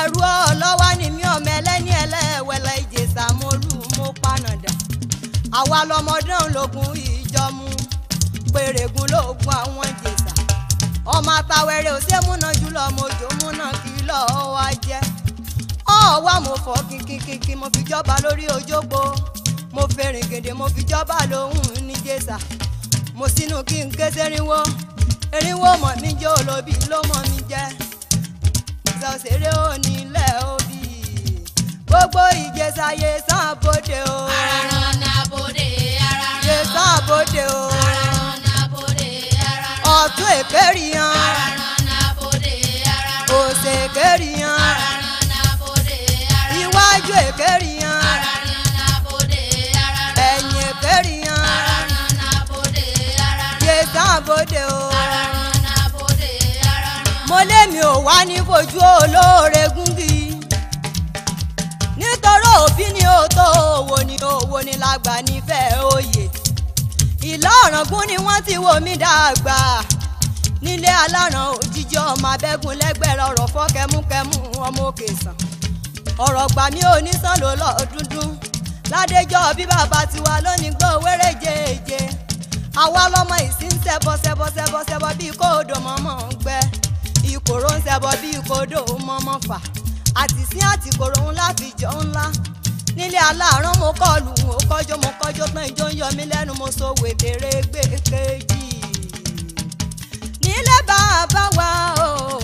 Ẹrú 0.02 0.20
ọlọ́wà 0.50 0.90
ni 1.00 1.10
mi 1.16 1.24
ò 1.24 1.36
mẹ́lẹ́ni 1.46 1.92
ẹlẹ́wẹ̀lẹ́. 2.04 2.76
Ìjẹsà 2.84 3.24
mo 3.40 3.50
lù 3.62 3.76
mo 3.98 4.06
panàdà 4.22 4.72
àwa 5.60 5.80
lọmọdún 5.90 6.46
lógun 6.56 6.90
ìjọmú 6.96 7.66
pèrègùn 8.54 9.08
lóògùn 9.14 9.54
àwọn 9.64 9.86
ìjẹsà 9.94 10.32
ọmọ 11.16 11.32
àtàwẹ̀rẹ̀ 11.40 11.94
ò 11.98 12.00
ṣe 12.08 12.18
múná 12.26 12.50
jùlọ 12.60 12.82
mojò 12.98 13.28
múná 13.42 13.66
kí 13.82 13.92
lọ́ọ́ 14.10 14.42
wá 14.56 14.66
jẹ́. 14.86 15.02
Ọ̀wá 15.98 16.34
mo 16.46 16.54
fọ́ 16.66 16.78
kínkínkínkín 16.90 17.58
mo 17.62 17.68
fi 17.74 17.82
jọba 17.90 18.16
lórí 18.24 18.46
ojógbó 18.56 19.00
mo 19.76 19.82
fẹ́rìn 19.96 20.26
gèdè 20.32 20.52
mo 20.60 20.66
fi 20.76 20.82
jọba 20.92 21.16
lóhùn 21.32 21.82
ní 21.88 21.96
jésà 22.06 22.36
mo 23.18 23.26
sínú 23.36 23.58
kí 23.70 23.78
n 23.86 23.90
ké 23.98 24.06
sẹ́rìnwó 24.16 24.60
erinwo 25.36 25.70
mọ̀ 25.82 25.94
níjẹ́ 26.02 26.32
olóbi 26.38 26.74
ló 26.92 27.00
mọ̀ 27.10 27.22
mi 27.30 27.38
jẹ́ 27.52 27.66
ìsọ̀sẹ̀rẹ̀ 28.90 29.54
onílẹ̀ 29.72 30.32
òbí 30.52 30.80
gbogbo 31.88 32.24
ìjẹsà 32.44 32.88
yẹ 33.02 33.12
sàn 33.28 33.48
bóde 33.64 34.00
o. 34.16 34.18
ara 34.40 34.60
ràn 34.72 34.94
náà 35.04 35.20
bóde 35.32 35.68
ara 36.10 36.30
ràn. 36.32 36.46
yẹ 36.48 36.58
sàn 36.74 36.96
bóde 37.08 37.44
o. 37.60 37.62
ara 37.86 38.04
ràn 38.16 38.36
náà 38.46 38.62
bóde 38.74 39.10
ara 39.50 39.56
ràn. 39.64 39.78
ọ̀tún 40.00 40.30
èkéré 40.40 40.86
yan. 40.96 41.14
ara 41.28 41.48
ràn 41.60 41.80
náà 41.90 42.06
bóde 42.20 42.54
ara 42.96 43.16
ràn. 43.28 43.36
òsè 43.40 43.72
èkéré 43.86 44.30
yan. 44.42 44.60
ara 44.70 44.90
ràn 45.04 45.22
náà 45.32 45.50
bóde 45.62 45.98
ara 46.30 46.42
ràn. 46.50 46.58
iwájú 46.62 47.14
èkéré 47.28 47.70
yan. 47.72 47.77
Lémi 57.78 57.84
ò 57.86 58.02
wá 58.04 58.26
ní 58.26 58.36
fojú 58.42 58.80
olóore 58.80 59.68
gúngi 59.76 60.40
nítorí 61.98 62.50
òbí 62.66 62.86
ni 62.94 63.06
ó 63.08 63.28
tó 63.28 63.44
owó 63.80 64.04
ni 64.04 64.18
owó 64.18 64.62
ni 64.64 64.72
lágbà 64.78 65.22
nífẹ̀ẹ́ 65.22 65.82
òye 65.94 66.30
ìlà 67.22 67.50
ọ̀ràngún 67.66 68.06
ni 68.08 68.18
wọ́n 68.18 68.42
ti 68.46 68.56
wò 68.58 68.80
mí 68.82 68.94
dàgbà. 68.96 69.84
Nílé 70.62 70.88
aláràn 71.04 71.36
òjijì 71.54 71.98
ọmọ 72.12 72.28
abẹ́gun 72.34 72.76
lẹ́gbẹ̀rẹ̀ 72.82 73.26
ọ̀rọ̀ 73.30 73.48
fọ́ 73.54 73.66
kẹmúkẹmú 73.74 74.38
ọmọ 74.68 74.82
òkè 74.90 75.08
sàn. 75.24 75.36
Ọ̀rọ̀ 76.26 76.46
gbà 76.54 76.64
mí 76.74 76.82
ò 76.82 77.02
ní 77.06 77.12
sàn 77.22 77.36
ló 77.42 77.50
lọ 77.62 77.70
dúndún 77.94 78.30
ládéjọ́ 78.92 79.54
bí 79.58 79.64
bàbá 79.72 80.00
tiwa 80.12 80.34
lónìí 80.46 80.70
gbọ́ 80.78 80.92
wéré 81.04 81.30
jèèjè 81.44 82.00
àwa 82.84 83.02
lọmọ 83.14 83.36
ìsín 83.48 83.74
ṣẹbọ 83.86 84.12
ṣẹbọ 84.24 84.46
ṣẹbọ 84.56 84.80
ṣẹbọ 84.90 85.10
bíi 85.20 85.32
kóòdò 85.40 85.76
mọ́mọ́ 85.86 86.16
ń 86.30 86.36
gbẹ 86.42 86.58
ìkòrò 87.36 87.70
ń 87.78 87.80
ṣẹbọ 87.86 88.10
bíi 88.22 88.40
kóòdò 88.50 88.80
mọ́mọ́ 89.08 89.38
fà. 89.48 89.58
Àtìsín 90.22 90.64
àtìkòrò 90.74 91.20
ńlá 91.32 91.46
fi 91.58 91.68
jọ 91.80 91.90
ńlá. 92.08 92.26
Nílé 92.98 93.20
aláàrán 93.30 93.76
mo 93.82 93.90
kọlù 94.02 94.32
mo 94.48 94.54
kọjọ 94.70 94.96
mo 95.04 95.10
kọjọ 95.22 95.44
tán 95.54 95.66
ìjọ 95.70 95.86
ń 95.90 95.94
yọ 96.00 96.08
mí 96.18 96.24
lẹ́nu 96.32 96.54
mo 96.60 96.68
so 96.78 96.88
wètèrè 97.02 97.52
gbé 97.70 97.82
kejì 98.10 98.62
nílé 100.44 100.78
bàbá 100.90 101.44
wa 101.58 101.70
o 102.08 102.40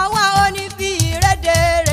àwa 0.00 0.22
ò 0.42 0.44
ní 0.54 0.64
fi 0.76 0.90
rédèrèdè 1.22 1.85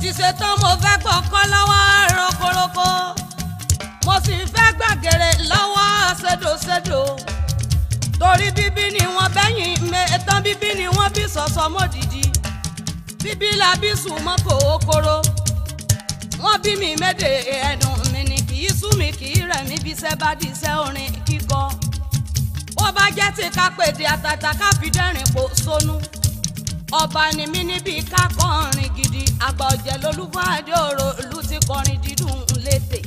ti 0.00 0.10
ṣetán 0.18 0.54
mo 0.62 0.70
fẹ́ 0.82 0.96
gbọ́kọ́ 1.02 1.42
lọ́wọ́ 1.52 1.82
rokoroko 2.16 2.88
mo 4.06 4.14
sì 4.24 4.34
fẹ́ 4.54 4.68
gbàgèrè 4.78 5.30
lọ́wọ́ 5.50 5.86
ṣèdòṣèdò 6.20 7.00
torí 8.20 8.48
bíbí 8.56 8.84
ni 8.94 9.04
wọ́n 9.16 9.28
bẹ́yìn 9.36 9.74
mẹ́tàn 9.92 10.38
bíbí 10.44 10.68
ni 10.78 10.86
wọ́n 10.96 11.10
bí 11.14 11.24
sọ̀sọ̀ 11.34 11.66
mọ́dìdí 11.74 12.22
bíbí 13.22 13.48
la 13.60 13.70
bí 13.80 13.90
sùn 14.02 14.18
mọ́ 14.26 14.36
kòókòrò 14.46 15.16
wọ́n 16.42 16.56
bí 16.62 16.72
mi 16.80 16.90
méde 17.02 17.30
ẹ̀dùn 17.70 17.98
mi 18.12 18.20
ni 18.30 18.38
kì 18.48 18.56
í 18.68 18.70
sú 18.78 18.88
mi 18.98 19.08
kì 19.18 19.26
í 19.38 19.40
rẹ̀ 19.50 19.62
mí 19.68 19.76
bí 19.84 19.90
iṣẹ́ 19.94 20.14
bá 20.20 20.30
di 20.40 20.46
iṣẹ́ 20.52 20.74
orin 20.86 21.10
kíkọ. 21.26 21.60
Bó 22.76 22.86
bá 22.96 23.04
jẹ́ 23.16 23.30
ti 23.36 23.44
ká 23.56 23.66
pèdè 23.76 24.04
àtàtà 24.14 24.50
ká 24.60 24.68
fi 24.80 24.88
dẹ́rìn 24.96 25.28
pò 25.34 25.42
sónú 25.64 25.94
ọba 26.92 27.30
ni 27.36 27.46
mí 27.46 27.64
níbi 27.64 28.02
ká 28.10 28.28
kọrin 28.38 28.90
gidi. 28.96 29.24
Àgbà 29.46 29.64
ọ̀jẹ̀ 29.74 29.96
lolúfọ́ 30.02 30.44
àdéhòrò 30.56 31.08
ìlú 31.22 31.38
ti 31.48 31.56
kọrin 31.68 31.98
dídùn 32.04 32.38
létè. 32.64 32.98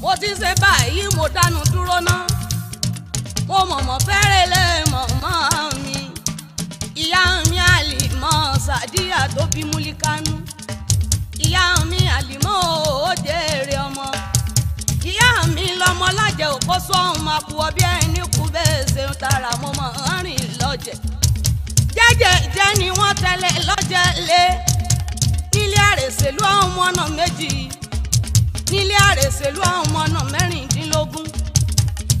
Mo 0.00 0.12
ti 0.20 0.28
ṣe 0.40 0.50
báyìí 0.62 1.02
mo 1.16 1.24
dánu 1.34 1.60
dúró 1.72 1.98
ná. 2.08 2.16
Mo 3.48 3.58
mọ̀mọ́ 3.70 3.98
fẹ́rẹ̀ 4.06 4.46
lé 4.52 4.62
mọ̀mọ́ 4.92 5.74
mi. 5.84 5.96
Ìyá 7.02 7.22
mi 7.50 7.56
àlìmọ́ 7.74 8.34
sàdíyà 8.66 9.20
tó 9.34 9.42
bí 9.52 9.62
múlíkánú. 9.70 10.34
Ìyá 11.44 11.62
mi 11.90 11.98
àlìmọ́ 12.16 12.56
òjèrè 13.08 13.76
ọmọ. 13.86 14.06
Ìyá 15.10 15.28
mi 15.54 15.64
lọmọ 15.80 16.06
lájẹ 16.18 16.46
òkó 16.56 16.74
sóhun 16.88 17.18
máa 17.26 17.40
kú 17.46 17.52
ọbẹ 17.66 17.86
ẹni 18.02 18.20
kú 18.34 18.42
bẹ́ẹ̀ 18.54 18.86
ṣe 18.94 19.02
ń 19.10 19.12
tara 19.20 19.50
mo 19.62 19.68
mọ̀ 19.78 19.90
ń 20.22 20.26
rìn 20.26 20.44
lọ́jẹ̀ 20.60 20.96
jẹ́ 22.68 22.78
ni 22.78 22.90
wọ́n 22.98 23.14
tẹ́lẹ̀ 23.22 23.54
lọ́jẹ̀ 23.68 24.06
lé 24.28 24.42
nílé 25.54 25.78
àrèsèlú 25.90 26.42
àwọn 26.52 26.64
ọmọ 26.66 26.80
ọ̀nà 26.88 27.04
méjì. 27.16 27.50
Nílé 28.70 28.96
àrèsèlú 29.10 29.60
àwọn 29.70 29.82
ọmọ 29.86 29.98
ọ̀nà 30.04 30.20
mẹ́rìndínlógún. 30.32 31.26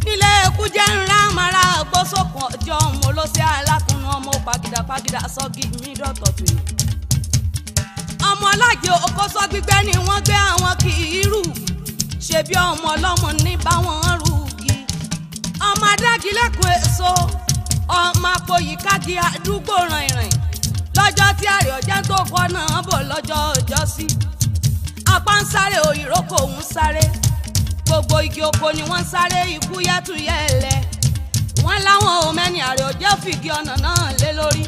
Nílé 0.04 0.28
ikú 0.46 0.64
jẹ́ 0.74 0.88
ńlá 1.00 1.18
mara 1.36 1.62
gbósòkun 1.90 2.44
ọjọ́ 2.54 2.80
mo 3.00 3.08
ló 3.16 3.24
ṣe 3.34 3.42
alákùnrin 3.58 4.10
ọmọ 4.16 4.32
pàgìdà 4.46 4.80
pàgìdà 4.88 5.20
sọ́gi 5.34 5.64
mi 5.80 5.90
dọ̀tọ̀ 6.00 6.30
tó 6.36 6.44
yìí 6.48 6.58
ọmọ 8.30 8.44
alájẹ 8.52 8.92
okòsọ 9.06 9.40
gbígbẹ́ 9.50 9.80
ni 9.86 9.94
wọ́n 10.06 10.20
gbé 10.26 10.36
àwọn 10.52 10.72
kì 10.82 10.92
í 11.20 11.22
rù. 11.30 11.42
Ṣebí 12.26 12.54
ọmọ 12.70 12.86
ọlọ́mọ 12.94 13.28
ní 13.44 13.52
báwọn 13.64 13.98
rúgi 14.22 14.74
ọmọ 15.68 15.84
adágilẹ́kùn 15.92 16.70
èso 16.78 17.10
ọmọ 17.88 18.28
àpòyí 18.36 18.72
kági 18.84 19.14
àdúgbò 19.28 19.76
rìnrìn. 19.92 20.32
Lọ́jọ́ 20.96 21.28
tí 21.38 21.46
àrè 21.56 21.70
ọ̀jẹ́ 21.78 22.00
tó 22.08 22.18
kọ́ 22.32 22.44
náà 22.54 22.78
bọ̀ 22.88 22.98
lọ́jọ́ 23.10 23.40
ọjọ́ 23.56 23.82
sí. 23.94 24.06
Apá 25.14 25.32
ń 25.40 25.44
sáré 25.52 25.78
òyìnrókò 25.88 26.38
ń 26.52 26.56
sáré. 26.74 27.04
Gbogbo 27.86 28.16
igi 28.26 28.40
oko 28.48 28.66
ni 28.76 28.82
wọ́n 28.90 29.02
ń 29.04 29.08
sáré 29.12 29.38
ikú 29.56 29.76
yẹ́túyẹ́lẹ̀ 29.88 30.76
wọ́n 31.64 31.78
láwọn 31.86 32.14
òmẹ́ni 32.28 32.60
àrè 32.70 32.84
ọ̀jẹ́ 32.90 33.12
fìgì 33.22 33.50
ọ̀nà 33.58 33.74
náà 33.84 34.02
lé 34.20 34.30
lórí. 34.38 34.64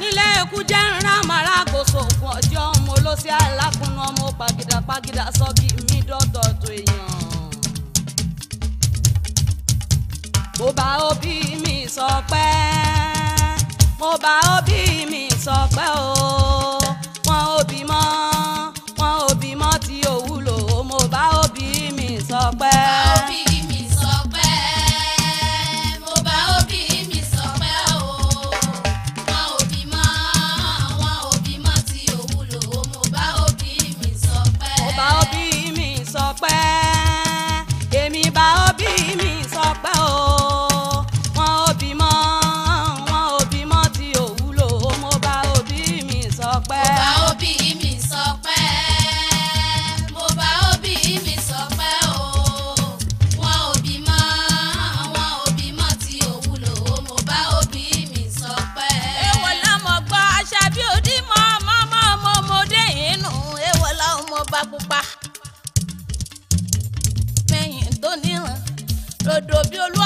Nílé 0.00 0.26
ikú 0.42 0.58
jẹ́ 0.70 0.82
ńlá 0.96 1.12
màrá 1.30 1.52
àkóso 1.62 2.00
fún 2.18 2.30
ọjọ́ 2.38 2.64
ló 3.04 3.12
sí 3.22 3.28
alákùnrin 3.42 3.98
ọmọ 4.08 4.24
pàgìdà 4.38 4.78
pàgìdà 4.88 5.24
sọ́gi 5.38 5.68
mi 5.88 5.98
dọ́dọ̀ 6.08 6.46
tó 6.60 6.68
èèyàn. 6.78 7.29
Mo 10.60 10.68
bá 10.78 10.88
òbí 11.10 11.34
mi 11.62 11.76
sọ 11.96 12.08
pé 12.30 12.46
mo 14.00 14.10
bá 14.24 14.34
òbí 14.56 14.80
mi 15.12 15.22
sọ 15.44 15.56
pé 15.76 15.86
o 15.96 16.79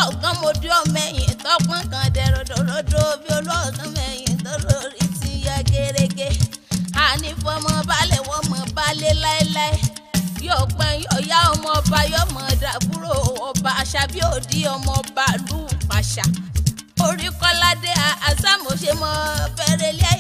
ọgbọ́n 0.07 0.35
mo 0.41 0.49
dé 0.63 0.69
ọmọ 0.81 1.01
ẹ̀yìn 1.09 1.33
tọ́pọ́n 1.45 1.83
kan 1.93 2.07
dẹ 2.15 2.25
ròdòròdò 2.35 3.03
bí 3.23 3.29
olóòtú 3.39 3.85
mẹ́yìn 3.97 4.37
tó 4.45 4.53
lórí 4.67 5.03
ti 5.19 5.31
yọ 5.47 5.57
gẹ́rẹ́gẹ́. 5.71 6.33
Àní 7.07 7.31
fọmọ 7.43 7.73
balẹ̀ 7.91 8.23
wọmọ 8.29 8.59
balẹ̀ 8.77 9.15
láéláé. 9.23 9.75
Yóò 10.47 10.65
pẹ́ 10.79 10.93
ọ̀yá 11.17 11.39
ọmọ 11.53 11.69
ọba 11.81 12.01
yọmọ 12.15 12.43
dàbúrò 12.63 13.15
ọba 13.49 13.71
àṣàbí 13.83 14.21
òdi 14.35 14.59
ọmọ 14.75 14.93
ọba 15.03 15.25
lù 15.47 15.59
pàṣà. 15.89 16.25
Orí 17.07 17.29
kọ́ládé 17.41 17.93
àṣàmọ̀ṣe 18.29 18.91
mọ 19.03 19.11
fẹ́rẹ́lẹ́ 19.57 20.13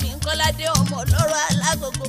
mi 0.00 0.08
kọ́ládé 0.24 0.66
ọmọ 0.80 0.94
ọlọ́rọ̀ 1.02 1.42
alágogo. 1.50 2.06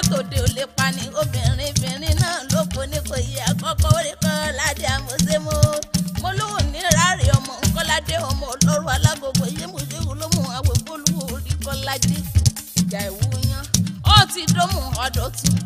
Létòdè 0.00 0.38
ò 0.42 0.46
lè 0.56 0.64
pa 0.76 0.90
ni. 0.90 1.02
Obìnrin 1.20 1.68
obìnrin 1.70 2.16
náà 2.20 2.36
ló 2.52 2.60
po 2.74 2.80
nípo 2.90 3.14
ìyá 3.28 3.46
kọ́kọ́ 3.60 3.90
orí 3.96 4.12
kọ́ládé 4.22 4.84
àmọ̀ṣe 4.96 5.36
mọ́ 5.46 5.58
mo 6.22 6.28
lóhùn 6.38 6.64
ní 6.72 6.78
ráàrí 6.96 7.26
ọmọ 7.36 7.52
kọ́ládé 7.74 8.14
ọmọ 8.30 8.44
ọlọ́rọ̀ 8.54 8.92
alágogo 8.94 9.44
yé 9.58 9.64
mo 9.72 9.78
ṣe 9.88 9.98
wò 10.06 10.12
ló 10.20 10.26
mú 10.34 10.42
àwògbó 10.56 10.92
olúwo 10.96 11.22
orí 11.34 11.52
kọ́ládé. 11.64 12.16
Ìjà 12.80 13.00
ìwúyán 13.08 13.64
ó 14.04 14.14
ti 14.32 14.42
dómù 14.54 14.80
ọdọ 15.04 15.24
tún 15.38 15.56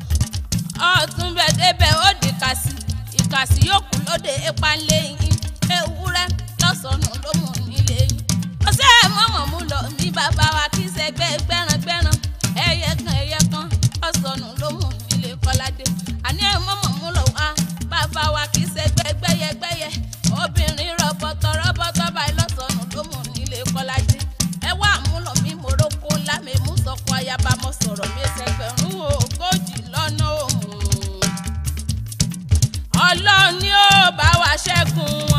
ọtún 1.00 1.28
bẹ 1.36 1.46
débẹ 1.58 1.88
ó 2.06 2.08
di 2.22 2.30
kàsí 2.42 2.72
ìkàsí 3.18 3.60
kú 3.88 3.96
lóde 4.06 4.32
ipa 4.48 4.70
lẹ́yìn 4.88 5.34
ewúrẹ́ 5.76 6.26
lọ́sọ̀nù 6.62 7.08
ló 7.22 7.30
mú 7.40 7.48
nílé 7.68 7.98
yín. 8.10 8.20
Ọsẹ 8.68 8.86
mọmọ 9.16 9.40
mú 9.50 9.58
lọ 9.70 9.78
ní 9.98 10.06
bàbá 10.16 10.46
wa 10.56 10.64
kí 10.74 10.84
sẹgbẹ 10.96 11.28
gbẹran 11.46 11.78
gbẹran 11.82 12.13
Oh. 34.96 35.33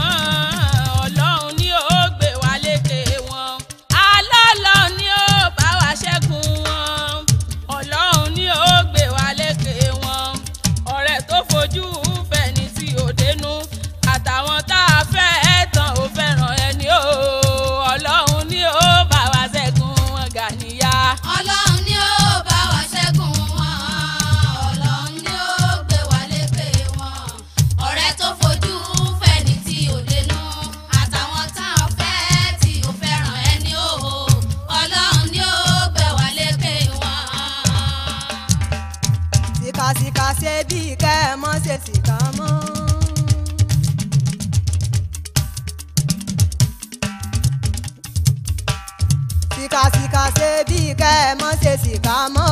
Ṣe 50.38 50.50
bí 50.68 50.80
kẹ́ 51.00 51.14
ẹ 51.30 51.32
mọ́ 51.40 51.52
ṣe 51.62 51.74
síkà 51.84 52.16
mọ́. 52.36 52.45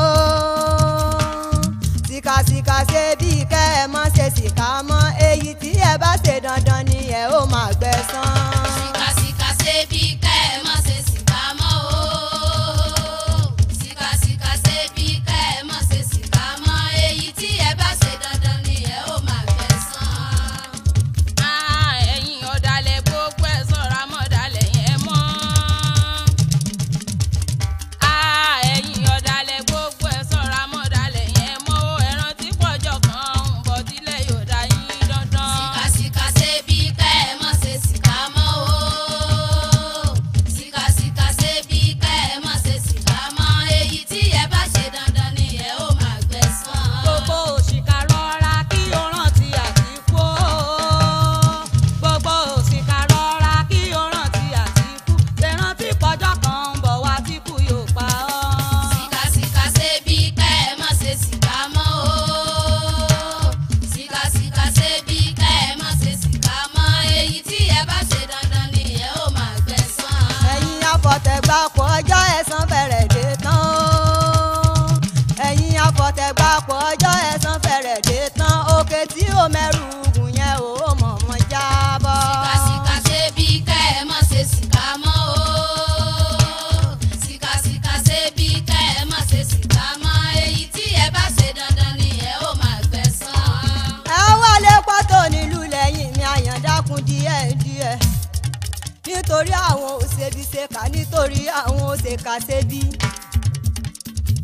Nítorí 101.34 101.48
àwọn 101.60 101.82
òṣèkàṣebí. 101.93 102.82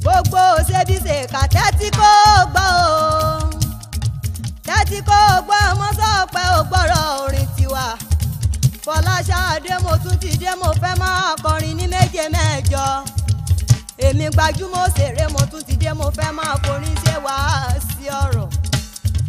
Gbogbo 0.01 0.37
òṣèbíṣekà 0.57 1.41
tẹ́tí 1.53 1.87
kó 1.99 2.11
gbọ́ 2.51 2.67
o. 2.87 3.49
Tẹ́tí 4.67 4.97
kó 5.09 5.19
gbọ́ 5.45 5.61
mọ́sọ́pẹ́ 5.79 6.45
ò 6.57 6.63
gbọ́rọ̀ 6.69 7.03
orin 7.23 7.47
tiwa. 7.55 7.85
Fọláṣadé 8.85 9.73
mo 9.83 9.93
tún 10.03 10.17
ti 10.21 10.29
dé 10.41 10.51
mo 10.61 10.69
fẹ́ 10.81 10.93
máa 11.01 11.35
kọrin 11.43 11.73
ní 11.79 11.85
méje 11.93 12.23
mẹ́jọ. 12.35 12.85
Èmi 14.05 14.25
gbajúmọ̀ 14.33 14.83
òṣèré 14.87 15.25
mo 15.33 15.41
tún 15.51 15.63
ti 15.67 15.73
dé 15.81 15.91
mo 15.99 16.07
fẹ́ 16.17 16.31
máa 16.37 16.55
forin 16.63 16.95
ṣe 17.03 17.13
wáàsí 17.25 18.05
ọ̀rọ̀? 18.23 18.47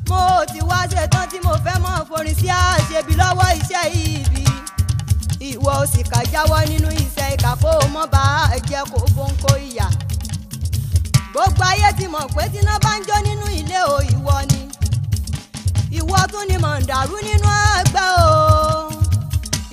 Mo 0.09 0.21
ti 0.53 0.61
wá 0.69 0.81
ṣetán 0.93 1.27
tí 1.31 1.39
mo 1.47 1.53
fẹ́ 1.65 1.77
mọ̀ 1.85 1.99
forin 2.09 2.35
sí 2.41 2.49
àṣebi 2.49 3.15
lọ́wọ́ 3.21 3.49
iṣẹ́ 3.59 3.85
ibi 4.05 4.40
ìwọ 5.49 5.71
òsì 5.83 6.01
kà 6.13 6.21
jáwọ́ 6.33 6.61
nínú 6.71 6.89
iṣẹ́ 7.03 7.29
ìkà 7.35 7.53
kó 7.63 7.71
o 7.83 7.87
mọ́ 7.95 8.05
bá 8.13 8.23
a 8.55 8.57
jẹ́ 8.69 8.83
kó 9.43 9.53
ìyà. 9.69 9.87
Gbogbo 11.33 11.65
ayé 11.71 11.89
ti 11.99 12.05
mọ̀ 12.15 12.25
pé 12.35 12.43
tíná 12.53 12.75
bá 12.85 12.93
ń 12.99 13.03
jó 13.09 13.17
nínú 13.27 13.47
ilé 13.61 13.79
o 13.95 13.97
ìwọ 14.15 14.35
ni. 14.51 14.61
Ìwọ 15.99 16.19
tún 16.33 16.45
ni 16.49 16.57
mọ̀ǹdàrú 16.65 17.17
nínú 17.29 17.49
àgbà 17.79 18.03
o 18.27 18.31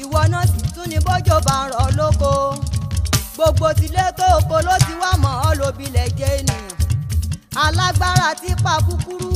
ìwọ 0.04 0.20
náà 0.32 0.44
sì 0.52 0.60
tún 0.76 0.88
ni 0.92 0.98
bójò 1.06 1.36
bá 1.48 1.56
ń 1.66 1.68
rọ̀ 1.76 1.88
lóko. 1.98 2.32
Gbogbo 3.36 3.68
tilé 3.80 4.06
tó 4.18 4.26
oko 4.38 4.56
ló 4.68 4.74
ti 4.86 4.94
wá 5.02 5.12
mọ́ 5.24 5.34
ọ 5.48 5.50
lóbilẹ̀ 5.60 6.08
jẹ́ 6.18 6.32
ènìyàn. 6.40 6.66
Alágbára 7.64 8.30
tí 8.42 8.52
pa 8.64 8.74
kúkúrú 8.86 9.32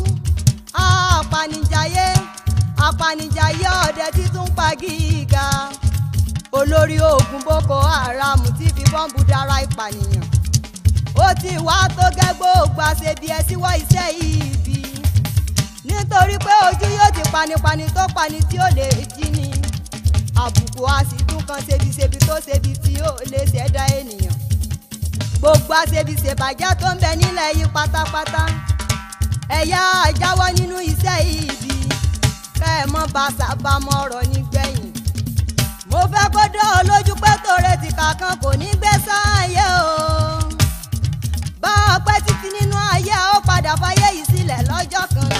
apanijayé. 0.83 2.07
Apanijayé 2.87 3.69
ọdẹ 3.85 4.07
tí 4.15 4.23
tún 4.33 4.47
pa 4.57 4.67
gíga 4.81 5.45
olórí 6.51 6.99
ogun 6.99 7.41
boko 7.45 7.79
haram 7.79 8.39
tí 8.57 8.65
fi 8.75 8.83
bọ́ǹbù 8.91 9.19
dára 9.29 9.55
ìpànìyàn. 9.65 10.25
Ó 11.15 11.27
ti 11.41 11.51
wá 11.67 11.77
tó 11.97 12.05
gẹ́ 12.17 12.31
gbogbo 12.37 12.81
àṣebi 12.89 13.27
ẹ 13.37 13.39
síwọ́ 13.47 13.71
iṣẹ́ 13.81 14.07
ibi. 14.29 14.77
Nítorí 15.87 16.37
pé 16.45 16.53
ojú 16.67 16.87
yóò 16.97 17.07
ti 17.15 17.23
panipani 17.33 17.85
tó 17.95 18.03
pani 18.15 18.39
tí 18.49 18.57
ó 18.65 18.67
lè 18.77 18.87
jí 19.15 19.25
ni. 19.37 19.47
Àbùkù 20.43 20.81
a 20.95 20.97
kan 21.47 21.61
ṣebiṣebi 21.67 22.17
tó 22.27 22.35
ṣebi 22.47 22.71
tí 22.83 22.93
ó 22.99 23.11
lè 23.31 23.39
ṣẹ̀dá 23.53 23.83
ènìyàn. 23.99 24.35
Gbogbo 25.39 25.73
àṣebiṣèbàjẹ́ 25.81 26.71
tó 26.81 26.87
ń 26.95 26.97
bẹ 27.01 27.11
nílẹ̀ 27.21 27.49
yìí 27.57 27.67
pátápátá. 27.75 28.43
Ẹ̀yà 29.59 29.81
jáwọ́ 30.19 30.47
nínú 30.57 30.77
iṣẹ́ 30.91 31.17
ibi. 31.39 31.73
Kẹ́ 32.59 32.73
ẹ̀ 32.81 32.87
mọ́ 32.93 33.05
bá 33.15 33.23
sábàámọ̀ 33.37 33.95
ọ̀rọ̀ 34.03 34.23
nígbẹ̀yìn 34.33 34.80
mo 35.91 35.99
fẹ́ 36.13 36.25
kó 36.35 36.43
dán 36.53 36.69
ọ 36.77 36.79
lójú 36.89 37.13
pé 37.23 37.31
tòrè 37.45 37.73
tìkà 37.81 38.07
kan 38.19 38.35
kò 38.43 38.49
ní 38.61 38.69
gbé 38.79 38.91
sáàyè 39.05 39.65
o. 39.83 39.93
Bá 41.61 41.71
a 41.93 41.95
pẹ́ 42.05 42.17
títí 42.25 42.47
nínú 42.55 42.77
ayé 42.93 43.15
ó 43.33 43.35
padà 43.47 43.73
fáyé 43.81 44.07
yìí 44.17 44.23
sílẹ̀ 44.31 44.61
lọ́jọ́ 44.69 45.03
kan. 45.13 45.31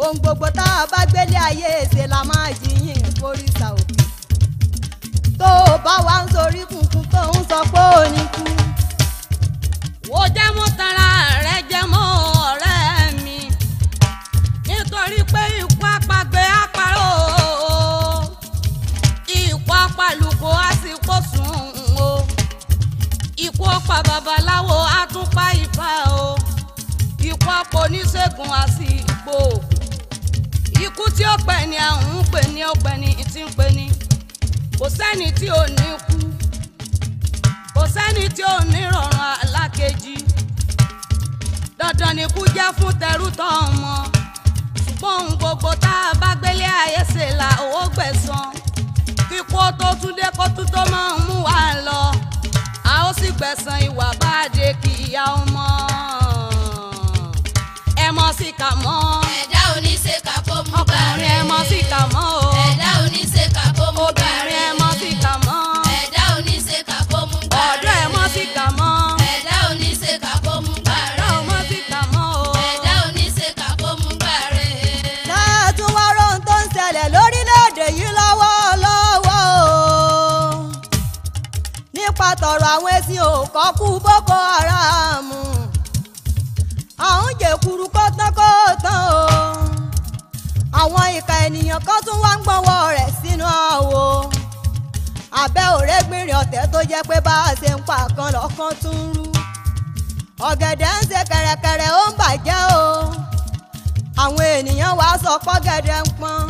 Ohun 0.00 0.16
gbogbo 0.22 0.46
tá 0.58 0.64
a 0.82 0.86
bá 0.92 1.00
gbélé 1.10 1.38
ayé 1.48 1.70
ṣe 1.92 2.02
la 2.12 2.20
máa 2.30 2.50
jiyìn 2.60 3.02
foríṣà 3.20 3.68
òkè. 3.78 4.02
Tó 5.38 5.48
o 5.72 5.78
bá 5.84 5.94
wá 6.06 6.16
ń 6.22 6.26
sorí 6.34 6.62
kunkun 6.70 7.04
tó 7.12 7.20
ń 7.34 7.38
sọ 7.50 7.58
pé 7.72 7.82
ò 8.00 8.02
ní 8.14 8.22
kú. 8.34 8.44
Wo 10.12 10.20
jẹ́ 10.36 10.48
mú 10.56 10.64
tara 10.78 11.08
rẹ 11.46 11.56
jẹ́ 11.70 11.82
mọ́. 11.92 12.04
ọ̀rẹ́ 12.04 12.35
ikú 19.96 20.02
àpàlùkò 20.02 20.50
á 20.52 20.72
sì 20.82 20.90
kó 21.06 21.20
sùn 21.32 21.96
o. 21.98 22.26
Ikú 23.36 23.64
ọ̀pá 23.64 24.02
babaláwo 24.08 24.84
á 24.84 25.06
tún 25.12 25.26
pa 25.34 25.52
ìfà 25.52 25.88
o. 26.10 26.36
Ikú 27.20 27.48
ọ̀pọ̀ 27.60 27.80
oníṣègùn 27.84 28.50
á 28.52 28.66
sì 28.78 28.88
gbòògùn 29.24 29.64
ikú 30.84 31.04
tí 31.16 31.24
ó 31.24 31.36
pẹ́ 31.46 31.66
ni 31.70 31.76
à 31.76 31.90
ń 31.96 32.22
pè 32.32 32.40
ní 32.54 32.60
ọ̀pẹ 32.72 32.92
ni 33.00 33.10
tí 33.32 33.40
ń 33.42 33.50
pè 33.56 33.66
ní. 33.76 33.86
Kò 34.78 34.86
sẹ́ni 34.88 35.32
tí 35.38 35.46
ò 35.48 35.62
ní 35.76 35.86
kú 36.06 36.16
kò 37.74 37.82
sẹ́ni 37.94 38.28
tí 38.36 38.42
ò 38.42 38.56
ní 38.72 38.80
rọrùn 38.92 39.20
alákejì. 39.42 40.14
Dandan 41.78 42.16
ni 42.16 42.24
kú 42.34 42.42
jẹ́ 42.54 42.72
fún 42.78 42.92
tẹrú 43.00 43.26
tọ́ 43.38 43.48
ọmọ. 43.64 43.94
Ṣùgbọ́n 44.84 45.36
gbogbo 45.38 45.70
tá 45.84 45.92
a 46.10 46.14
bá 46.20 46.30
gbélé 46.40 46.66
ayé 46.84 47.02
ṣe 47.14 47.24
là 47.40 47.48
owó 47.64 47.88
gbẹ̀san 47.94 48.48
kíkó 49.36 49.70
tó 49.78 49.94
tún 50.00 50.14
dé 50.16 50.28
kó 50.36 50.48
tún 50.56 50.66
tó 50.72 50.84
máa 50.90 51.12
ń 51.16 51.20
mú 51.28 51.42
wa 51.44 51.74
lọ. 51.84 52.12
A 52.84 53.04
ó 53.08 53.12
sì 53.20 53.28
gbẹ̀san 53.38 53.80
ìwà 53.88 54.08
bá 54.20 54.30
a 54.44 54.48
dé 54.54 54.72
kí 54.82 54.90
ìyá 55.08 55.24
ọmọ. 55.24 55.66
Ẹ 57.96 58.10
mọ̀ 58.16 58.32
sí 58.38 58.52
kà 58.58 58.70
mọ́. 58.84 59.22
Ẹ̀dá 59.40 59.60
oníṣèkà 59.76 60.34
kó 60.48 60.54
mú 60.70 60.76
ọkùnrin 60.80 61.30
ẹ 61.36 61.42
mọ̀ 61.50 61.62
sí 61.68 61.78
kà 61.90 62.00
mọ́ 62.14 62.24
o. 62.38 62.52
Ẹ̀dá 62.66 62.88
oníṣèkà 63.04 63.64
kó 63.78 63.86
mú 63.96 64.02
obìnrin 64.08 64.62
ẹ 64.68 64.72
mọ̀ 64.80 64.85
àwọn 82.72 82.90
ẹṣin 82.98 83.20
òkọ́kú 83.40 83.86
boko 84.04 84.36
haram 84.50 85.26
àwọn 87.10 87.30
jẹ̀kuru 87.40 87.86
kọ́tán-kọ́tán 87.96 89.00
o. 89.20 89.24
Àwọn 90.80 91.04
ìka 91.18 91.34
ènìyàn 91.46 91.80
kan 91.86 92.00
tún 92.06 92.18
wá 92.24 92.32
ń 92.36 92.40
gbọ́wọ́ 92.44 92.78
rẹ̀ 92.96 93.10
sínú 93.20 93.46
àwo. 93.72 94.02
Abẹ́ 95.42 95.66
òrégbìnrin 95.78 96.36
ọ̀tẹ̀ 96.42 96.64
tó 96.72 96.78
jẹ́ 96.90 97.02
pé 97.08 97.16
bá 97.26 97.34
a 97.48 97.52
ṣe 97.60 97.70
ń 97.76 97.80
pa 97.88 97.96
kan 98.16 98.28
lọ́kàn 98.36 98.72
tún 98.82 99.00
rú. 99.16 99.24
Ọ̀gẹ̀dẹ̀ 100.48 100.92
ń 100.96 101.00
ṣe 101.10 101.20
kẹ̀rẹ̀kẹ̀rẹ̀ 101.30 101.92
ó 102.00 102.02
ń 102.10 102.12
bàjẹ́ 102.20 102.60
o. 102.82 102.84
Àwọn 104.22 104.44
ènìyàn 104.58 104.92
wàá 104.98 105.14
sọ 105.24 105.32
pọ́gẹ́dẹ́ 105.46 106.00
ń 106.04 106.08
pọ́n. 106.20 106.42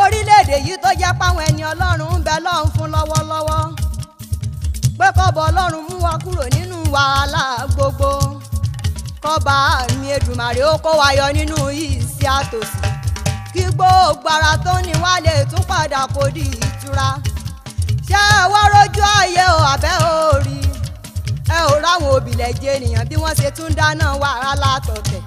Orílẹ̀-èdè 0.00 0.56
yìí 0.66 0.74
tó 0.82 0.90
jẹ́ 1.00 1.12
páwọn 1.20 1.42
ẹni 1.48 1.62
ọlọ́run 1.72 2.12
ń 2.18 2.22
bẹ 2.26 2.34
lọ́run 2.46 2.68
fún 2.74 2.88
lọ́wọ́lọ́wọ́ 2.94 3.60
pé 4.98 5.06
kọ́bọ̀ 5.16 5.42
ọlọ́run 5.48 5.82
mú 5.88 5.96
wa 6.04 6.12
kúrò 6.24 6.44
nínú 6.54 6.76
wàhálà 6.94 7.42
gbogbo. 7.74 8.10
Kọ́ba 9.24 9.54
mi 10.00 10.08
Èdùmàrè 10.16 10.62
ó 10.72 10.74
kó 10.84 10.90
wa 11.00 11.08
yọ 11.18 11.26
nínú 11.36 11.56
ìsí 11.84 12.24
àtòsí. 12.38 12.80
Kí 13.52 13.62
gbogbo 13.76 14.28
ara 14.36 14.52
tó 14.64 14.72
ní 14.86 14.92
wá 15.04 15.12
lè 15.24 15.34
tún 15.50 15.62
padà 15.70 16.00
kó 16.14 16.22
di 16.36 16.44
ìtura. 16.66 17.08
Ṣé 18.08 18.20
ẹ 18.38 18.40
wá 18.52 18.62
rójú 18.72 19.02
ayé 19.20 19.44
o 19.58 19.60
àbẹ́ 19.72 19.92
òòrì 20.10 20.58
ẹ 21.56 21.58
ò 21.72 21.74
ráwọn 21.84 22.10
òbílẹ̀ 22.16 22.52
jẹ 22.60 22.70
ènìyàn 22.76 23.04
bí 23.10 23.16
wọ́n 23.22 23.34
ṣe 23.40 23.48
tún 23.56 23.70
dáná 23.78 24.06
wàhálà 24.22 24.70
tọ̀tẹ̀ 24.86 25.22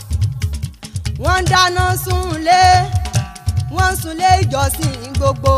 wọ́n 1.23 1.39
ń 1.41 1.47
dáná 1.51 1.83
súnlé 2.03 2.61
wọ́n 3.75 3.91
ń 3.93 3.97
súnlé 4.01 4.27
ìjọsìn 4.41 4.93
gbogbo. 5.17 5.55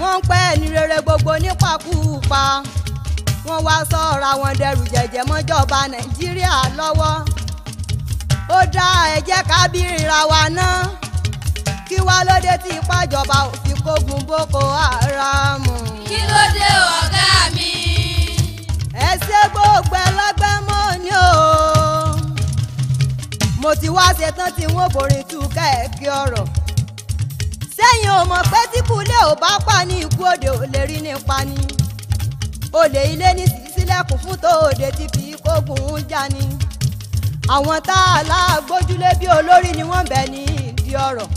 Wọ́n 0.00 0.16
ń 0.18 0.22
pẹ́ 0.28 0.42
ẹni 0.52 0.66
rere 0.74 0.98
gbogbo 1.04 1.32
nípakúpa 1.42 2.42
wọ́n 3.48 3.60
wá 3.66 3.76
sọ̀rọ̀ 3.90 4.26
àwọn 4.32 4.52
dẹrù 4.60 4.84
jẹ̀jẹ̀ 4.94 5.24
mọ́jọba 5.30 5.78
nàìjíríà 5.92 6.54
lọ́wọ́. 6.78 7.12
Ó 8.56 8.58
dá 8.74 8.86
ẹ 9.14 9.18
jẹ́ 9.28 9.42
ká 9.50 9.58
bírira 9.72 10.20
wa 10.30 10.42
ná. 10.56 10.66
Kí 11.88 11.96
wá 12.06 12.16
lóde 12.28 12.54
tí 12.62 12.70
ìpàjọba 12.78 13.36
òfin 13.50 13.78
kógun 13.84 14.20
boko 14.28 14.60
haram? 14.78 15.62
Kí 16.08 16.18
ló 16.30 16.42
dé 16.56 16.68
ọ̀gá 16.98 17.28
mi. 17.54 17.70
ẹ 19.06 19.10
ṣe 19.26 19.40
gbogbo 19.52 19.96
ẹlẹgbẹ́ 20.06 20.54
mọ́ 20.68 20.84
ni 21.02 21.10
o. 21.26 21.28
Mo 23.60 23.70
ti 23.80 23.88
wá 23.96 24.06
ṣetán 24.18 24.50
tí 24.56 24.64
wọ́n 24.74 24.88
forin 24.94 25.24
tú 25.30 25.38
kẹ́ẹ̀kẹ́ 25.56 26.12
ọ̀rọ̀. 26.22 26.46
Sẹ́yìn 27.76 28.10
ò 28.18 28.24
mọ̀ 28.30 28.42
pé 28.50 28.60
tí 28.72 28.80
kúlẹ̀ 28.88 29.22
ò 29.30 29.34
bá 29.42 29.50
pa 29.66 29.76
ní 29.88 29.94
ikú 30.04 30.22
òde 30.32 30.48
ò 30.48 30.64
lè 30.72 30.80
rí 30.90 30.98
nípa 31.06 31.38
ni 31.48 31.58
olè 32.80 33.02
ilé 33.12 33.28
ní 33.38 33.44
sísílẹ̀kùn 33.52 34.18
fún 34.22 34.36
tòde 34.44 34.88
tí 34.98 35.04
fi 35.14 35.24
kógun 35.44 36.00
ń 36.00 36.04
jà 36.10 36.22
ni. 36.34 36.44
Àwọn 37.54 37.78
tá 37.88 37.96
a 38.18 38.22
lágbójúlé 38.30 39.10
bí 39.20 39.26
olórí 39.36 39.70
ni 39.78 39.82
wọ́n 39.90 40.04
bẹ̀ 40.10 40.26
ní 40.32 40.40
ìdí 40.68 40.92
ọ̀rọ̀. 41.06 41.28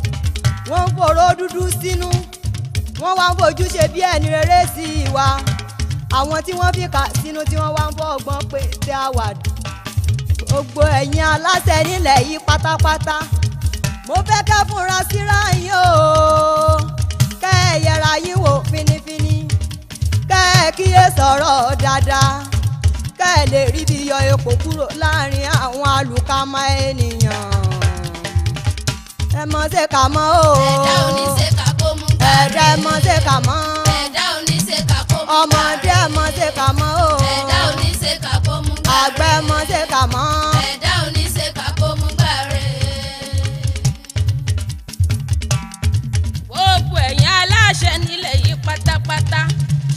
Wọ́n 0.69 0.85
ń 0.87 0.93
foró 0.97 1.25
dúdú 1.39 1.63
sínú. 1.81 2.09
Wọ́n 3.01 3.15
wá 3.19 3.25
ń 3.31 3.35
fojú 3.39 3.65
ṣe 3.73 3.83
bí 3.93 3.99
ẹni 4.13 4.27
rere 4.35 4.59
sí 4.75 4.85
i 5.03 5.09
wa. 5.15 5.27
Àwọn 6.17 6.39
tí 6.45 6.51
wọ́n 6.59 6.71
fi 6.77 6.85
kà 6.95 7.03
sínú 7.21 7.41
tí 7.49 7.55
wọ́n 7.61 7.73
wá 7.77 7.83
ń 7.89 7.91
fọ́ 7.97 8.07
ọgbọ́n 8.15 8.41
pé 8.51 8.59
tẹ́ 8.85 8.97
àwàdù 9.07 9.49
gbogbo 10.47 10.81
ẹ̀yin 10.99 11.25
aláṣẹ 11.33 11.77
nílẹ̀ 11.87 12.19
yìí 12.27 12.37
pátápátá. 12.47 13.15
Mo 14.07 14.15
fẹ́ 14.27 14.41
kẹ́ 14.49 14.65
fúnra 14.69 14.97
síra 15.09 15.39
yín 15.61 15.71
o. 15.83 15.85
Kẹ́ 17.41 17.53
ẹ 17.69 17.73
yẹra 17.85 18.11
yín 18.25 18.37
wò 18.43 18.51
finifini 18.69 19.18
kẹ́ 20.29 20.43
ẹ 20.63 20.67
kíyè 20.77 21.03
sọ̀rọ̀ 21.17 21.55
dáadáa 21.83 22.31
kẹ́ 23.19 23.33
ẹ 23.41 23.43
lè 23.51 23.61
rí 23.73 23.81
bí 23.89 23.97
yọ 24.09 24.17
epo 24.33 24.51
kúrò 24.63 24.85
láàárín 25.01 25.47
àwọn 25.63 25.85
àlùkámọ́ 25.97 26.63
ènìyàn 26.87 27.47
ẹ 29.41 29.43
mọ̀ 29.53 29.65
ṣe 29.73 29.83
kà 29.93 30.01
mọ́ 30.15 30.25
o 30.41 30.51
ẹ̀dá 30.71 30.95
oníṣèkà 31.07 31.67
kó 31.79 31.87
mú 31.99 32.07
gbàre. 32.17 32.37
ẹ̀dá 32.45 32.63
ẹ 32.73 32.75
mọ̀ 32.85 32.95
ṣe 33.05 33.15
kà 33.27 33.35
mọ́ 33.47 33.59
ẹ̀dá 34.01 34.23
oníṣèkà 34.37 34.99
kó 35.09 35.17
mú 35.19 35.25
gbàre. 35.25 35.37
ọmọdé 35.39 35.91
ẹ 36.03 36.07
mọ̀ 36.15 36.27
ṣe 36.37 36.47
kà 36.57 36.67
mọ́ 36.79 36.91
o 37.05 37.09
ẹ̀dá 37.35 37.57
oníṣèkà 37.71 38.33
kó 38.45 38.53
mú 38.65 38.73
gbàre. 38.81 38.97
àgbẹ̀ 39.03 39.31
ẹ 39.37 39.41
mọ̀ 39.49 39.61
ṣe 39.71 39.81
kà 39.93 40.01
mọ́. 40.13 40.27
ẹ̀dá 40.71 40.91
oníṣèkà 41.07 41.65
kó 41.79 41.87
mú 41.99 42.07
gbàre. 42.17 42.63
gbogbo 46.49 46.97
ẹ̀yin 47.07 47.31
aláṣẹ 47.41 47.91
nílẹ̀ 48.05 48.35
yìí 48.43 48.55
pátápátá 48.65 49.41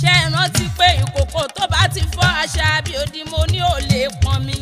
ṣe 0.03 0.13
rántí 0.35 0.65
pé 0.79 0.89
ìkòkò 1.03 1.43
tó 1.57 1.65
bá 1.73 1.83
ti 1.95 2.01
fọ́ 2.15 2.29
àṣà 2.43 2.69
bí 2.85 2.93
odi 3.03 3.21
mo 3.31 3.41
ní 3.53 3.59
ò 3.61 3.75
lè 3.91 4.03
pọn 4.23 4.39
mi. 4.47 4.57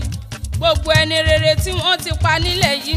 Gbogbo 0.58 0.90
ẹni 1.00 1.16
rere 1.26 1.52
tí 1.64 1.70
wọ́n 1.80 1.96
ti 2.04 2.10
pa 2.22 2.32
nílẹ̀ 2.44 2.76
yìí 2.86 2.96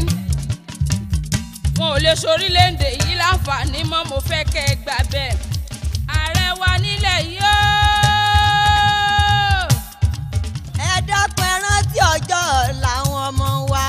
wọn 1.78 1.90
ò 1.96 1.98
lè 2.04 2.12
ṣorílẹ̀-èdè 2.22 2.88
yìí 3.00 3.14
láǹfààní 3.22 3.80
mọ́ 3.90 4.02
mo 4.10 4.16
fẹ́ 4.28 4.42
kẹ́ 4.52 4.64
ẹ 4.72 4.74
gbà 4.82 4.96
bẹ́ẹ̀. 5.12 5.32
Ààrẹ 6.16 6.46
wa 6.60 6.70
nílẹ̀ 6.84 7.18
yìí 7.28 7.38
ó! 7.52 7.56
Ẹ 10.88 10.92
dákun 11.08 11.46
ẹ 11.52 11.56
rántí 11.64 11.98
ọjọ́ 12.12 12.42
làwọn 12.82 13.20
ọmọ 13.28 13.48
wa. 13.72 13.84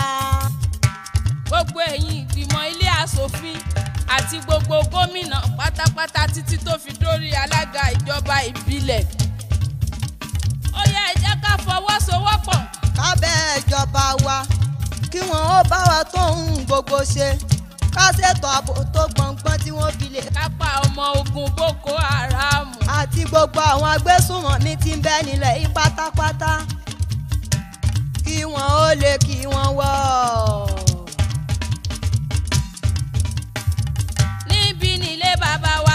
gbogbo 1.47 1.79
ẹ̀yin 1.91 2.11
ìgbìmọ̀ 2.19 2.63
ilé 2.71 2.87
aṣòfin 3.01 3.57
àti 4.07 4.37
gbogbo 4.45 4.77
gómìnà 4.91 5.37
pátápátá 5.57 6.27
títí 6.33 6.57
tó 6.65 6.73
fi 6.83 6.91
dórí 7.01 7.29
alága 7.43 7.83
ìjọba 7.95 8.35
ìbílẹ̀. 8.49 9.03
ó 10.73 10.81
yẹ 10.93 11.01
ẹ 11.11 11.13
jẹ́ 11.21 11.35
ká 11.43 11.51
fọwọ́sowọ́pọ̀. 11.65 12.57
kábẹ́ 12.97 13.35
ìjọba 13.59 14.03
wa 14.25 14.37
kí 15.11 15.19
wọ́n 15.29 15.43
ó 15.57 15.63
bá 15.69 15.79
wa 15.89 15.99
tó 16.13 16.21
ń 16.35 16.65
gbogbo 16.67 16.97
ṣe 17.13 17.27
ká 17.95 18.05
ṣètò 18.17 18.47
ààbò 18.55 18.73
tó 18.93 19.03
gbọ̀ngbọ́n 19.15 19.57
tí 19.63 19.71
wọ́n 19.77 19.91
fi 19.97 20.07
lè 20.15 20.21
kápá 20.35 20.67
ọmọ 20.85 21.03
ogun 21.19 21.49
Boko 21.57 21.93
Haram. 22.07 22.67
àti 22.97 23.21
gbogbo 23.29 23.59
àwọn 23.71 23.89
agbésùnmọ̀mí 23.95 24.71
tí 24.83 24.91
ń 24.97 25.01
bẹ 25.05 25.15
nílẹ̀ 25.27 25.53
yìí 25.59 25.67
pátápátá 25.75 26.51
kí 28.25 28.37
wọ́n 28.53 28.69
ó 28.83 28.87
lè 29.01 29.11
kí 29.25 29.37
wọ́n 29.53 29.69
wọ̀ 29.79 29.91
ọ́. 30.53 30.84
bàbá 35.41 35.73
wa. 35.85 35.94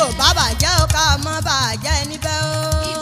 Ò 0.00 0.08
bá 0.18 0.28
bàjẹ́ 0.38 0.72
ó 0.82 0.86
ká 0.94 1.04
mọ́ 1.24 1.36
bàjẹ́ 1.46 1.98
níbẹ̀ 2.10 2.38
o. 2.52 2.54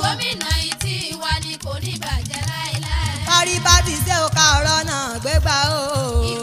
gómìnà 0.03 0.51
ìtì 0.71 0.95
wa 1.23 1.33
ni 1.45 1.53
kò 1.65 1.73
ní 1.85 1.93
bàjẹ́ 2.05 2.41
láéláé. 2.51 3.11
kárí 3.29 3.57
bá 3.67 3.75
ti 3.87 3.95
ṣe 4.07 4.15
ó 4.27 4.29
ká 4.37 4.45
ọ̀rọ̀ 4.59 4.79
náà 4.91 5.19
gbégbá 5.23 5.57
o. 5.81 5.85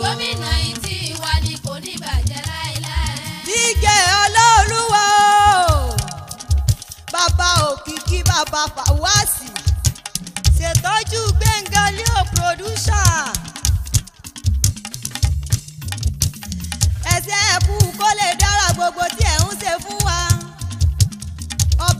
gómìnà 0.03 0.51
ìtì 0.71 0.95
wa 1.23 1.33
ni 1.45 1.53
kò 1.65 1.73
ní 1.85 1.93
bàjẹ́ 2.03 2.41
láéláé. 2.49 3.13
díje 3.47 3.95
olóòlùwà 4.23 5.05
o. 5.27 5.95
bàbá 7.13 7.49
òkìkí 7.69 8.19
bàbá 8.29 8.61
fàwásì 8.75 9.47
ṣètọ́jú 10.57 11.21
gbẹ̀ngà 11.39 11.83
leo 11.97 12.19
producer. 12.33 13.13
ẹsẹ̀ 17.13 17.41
ẹ̀kú 17.55 17.75
kó 17.99 18.09
lè 18.19 18.27
dára 18.41 18.67
gbogbo 18.75 19.03
tí 19.17 19.23
ẹ̀ 19.33 19.37
ń 19.45 19.49
ṣe 19.61 19.71
fún 19.83 19.99
wa. 20.07 20.19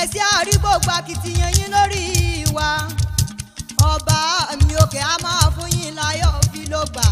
ẹ̀sìn 0.00 0.24
àrígbògbò 0.38 0.92
akitiyan 0.98 1.52
yín 1.58 1.70
lórí 1.74 2.02
wa. 2.56 2.68
Ọba 3.92 4.16
mi 4.66 4.74
òkè 4.82 5.00
á 5.12 5.14
máa 5.24 5.46
fún 5.54 5.68
yín 5.78 5.94
láyọ̀ 6.00 6.34
fi 6.52 6.60
ló 6.72 6.82
gbà. 6.92 7.06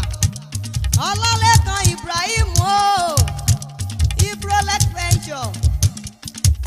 Ọlọ́lẹ́kan 1.09 1.81
ibrahim 1.93 2.47
o. 2.75 3.15
Ibrolec 4.29 4.83
venture. 4.95 5.47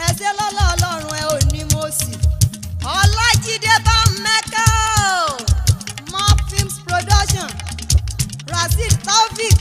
Ẹ̀sẹ̀ 0.07 0.31
lọ́lọ́ 0.39 0.65
ọlọ́run 0.73 1.15
ẹ̀ 1.21 1.27
ò 1.35 1.37
ní 1.53 1.61
mo 1.73 1.83
sì. 1.99 2.13
Ọlájídé 2.99 3.75
bá 3.87 3.97
mẹ́kà 4.25 4.65
o. 5.09 5.13
Mob 6.13 6.37
films 6.51 6.77
production. 6.87 7.51
Rasheed 8.53 8.95
taofik 9.07 9.57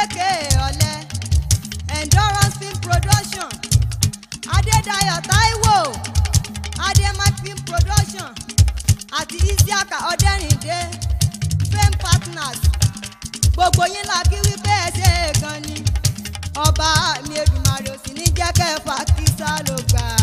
aka 0.00 0.28
ọ̀lẹ́ 0.66 0.94
endurance 1.98 2.56
film 2.60 2.76
production 2.86 3.48
adédayọ̀ 4.56 5.18
táíwò 5.30 5.76
adémat 6.88 7.34
film 7.42 7.58
production 7.68 8.30
àti 9.18 9.36
isiaka 9.52 9.96
ọdẹrìndé 10.10 10.78
fame 11.70 11.96
partners 12.04 12.60
gbogbo 13.54 13.84
yín 13.94 14.06
la 14.10 14.18
kí 14.30 14.38
wípé 14.46 14.72
ẹ 14.86 14.88
ṣe 14.98 15.08
é 15.26 15.32
gan 15.40 15.58
ni 15.66 15.76
ọba 16.66 16.88
mi 17.26 17.34
Èdùmàrè 17.42 17.90
ò 17.94 17.96
sì 18.02 18.10
ní 18.18 18.24
jẹ́ 18.36 18.50
kẹfà 18.58 18.96
kí 19.16 19.24
sá 19.38 19.50
ló 19.66 19.76
gbà. 19.90 20.04
abẹ́fẹ́ 20.06 20.21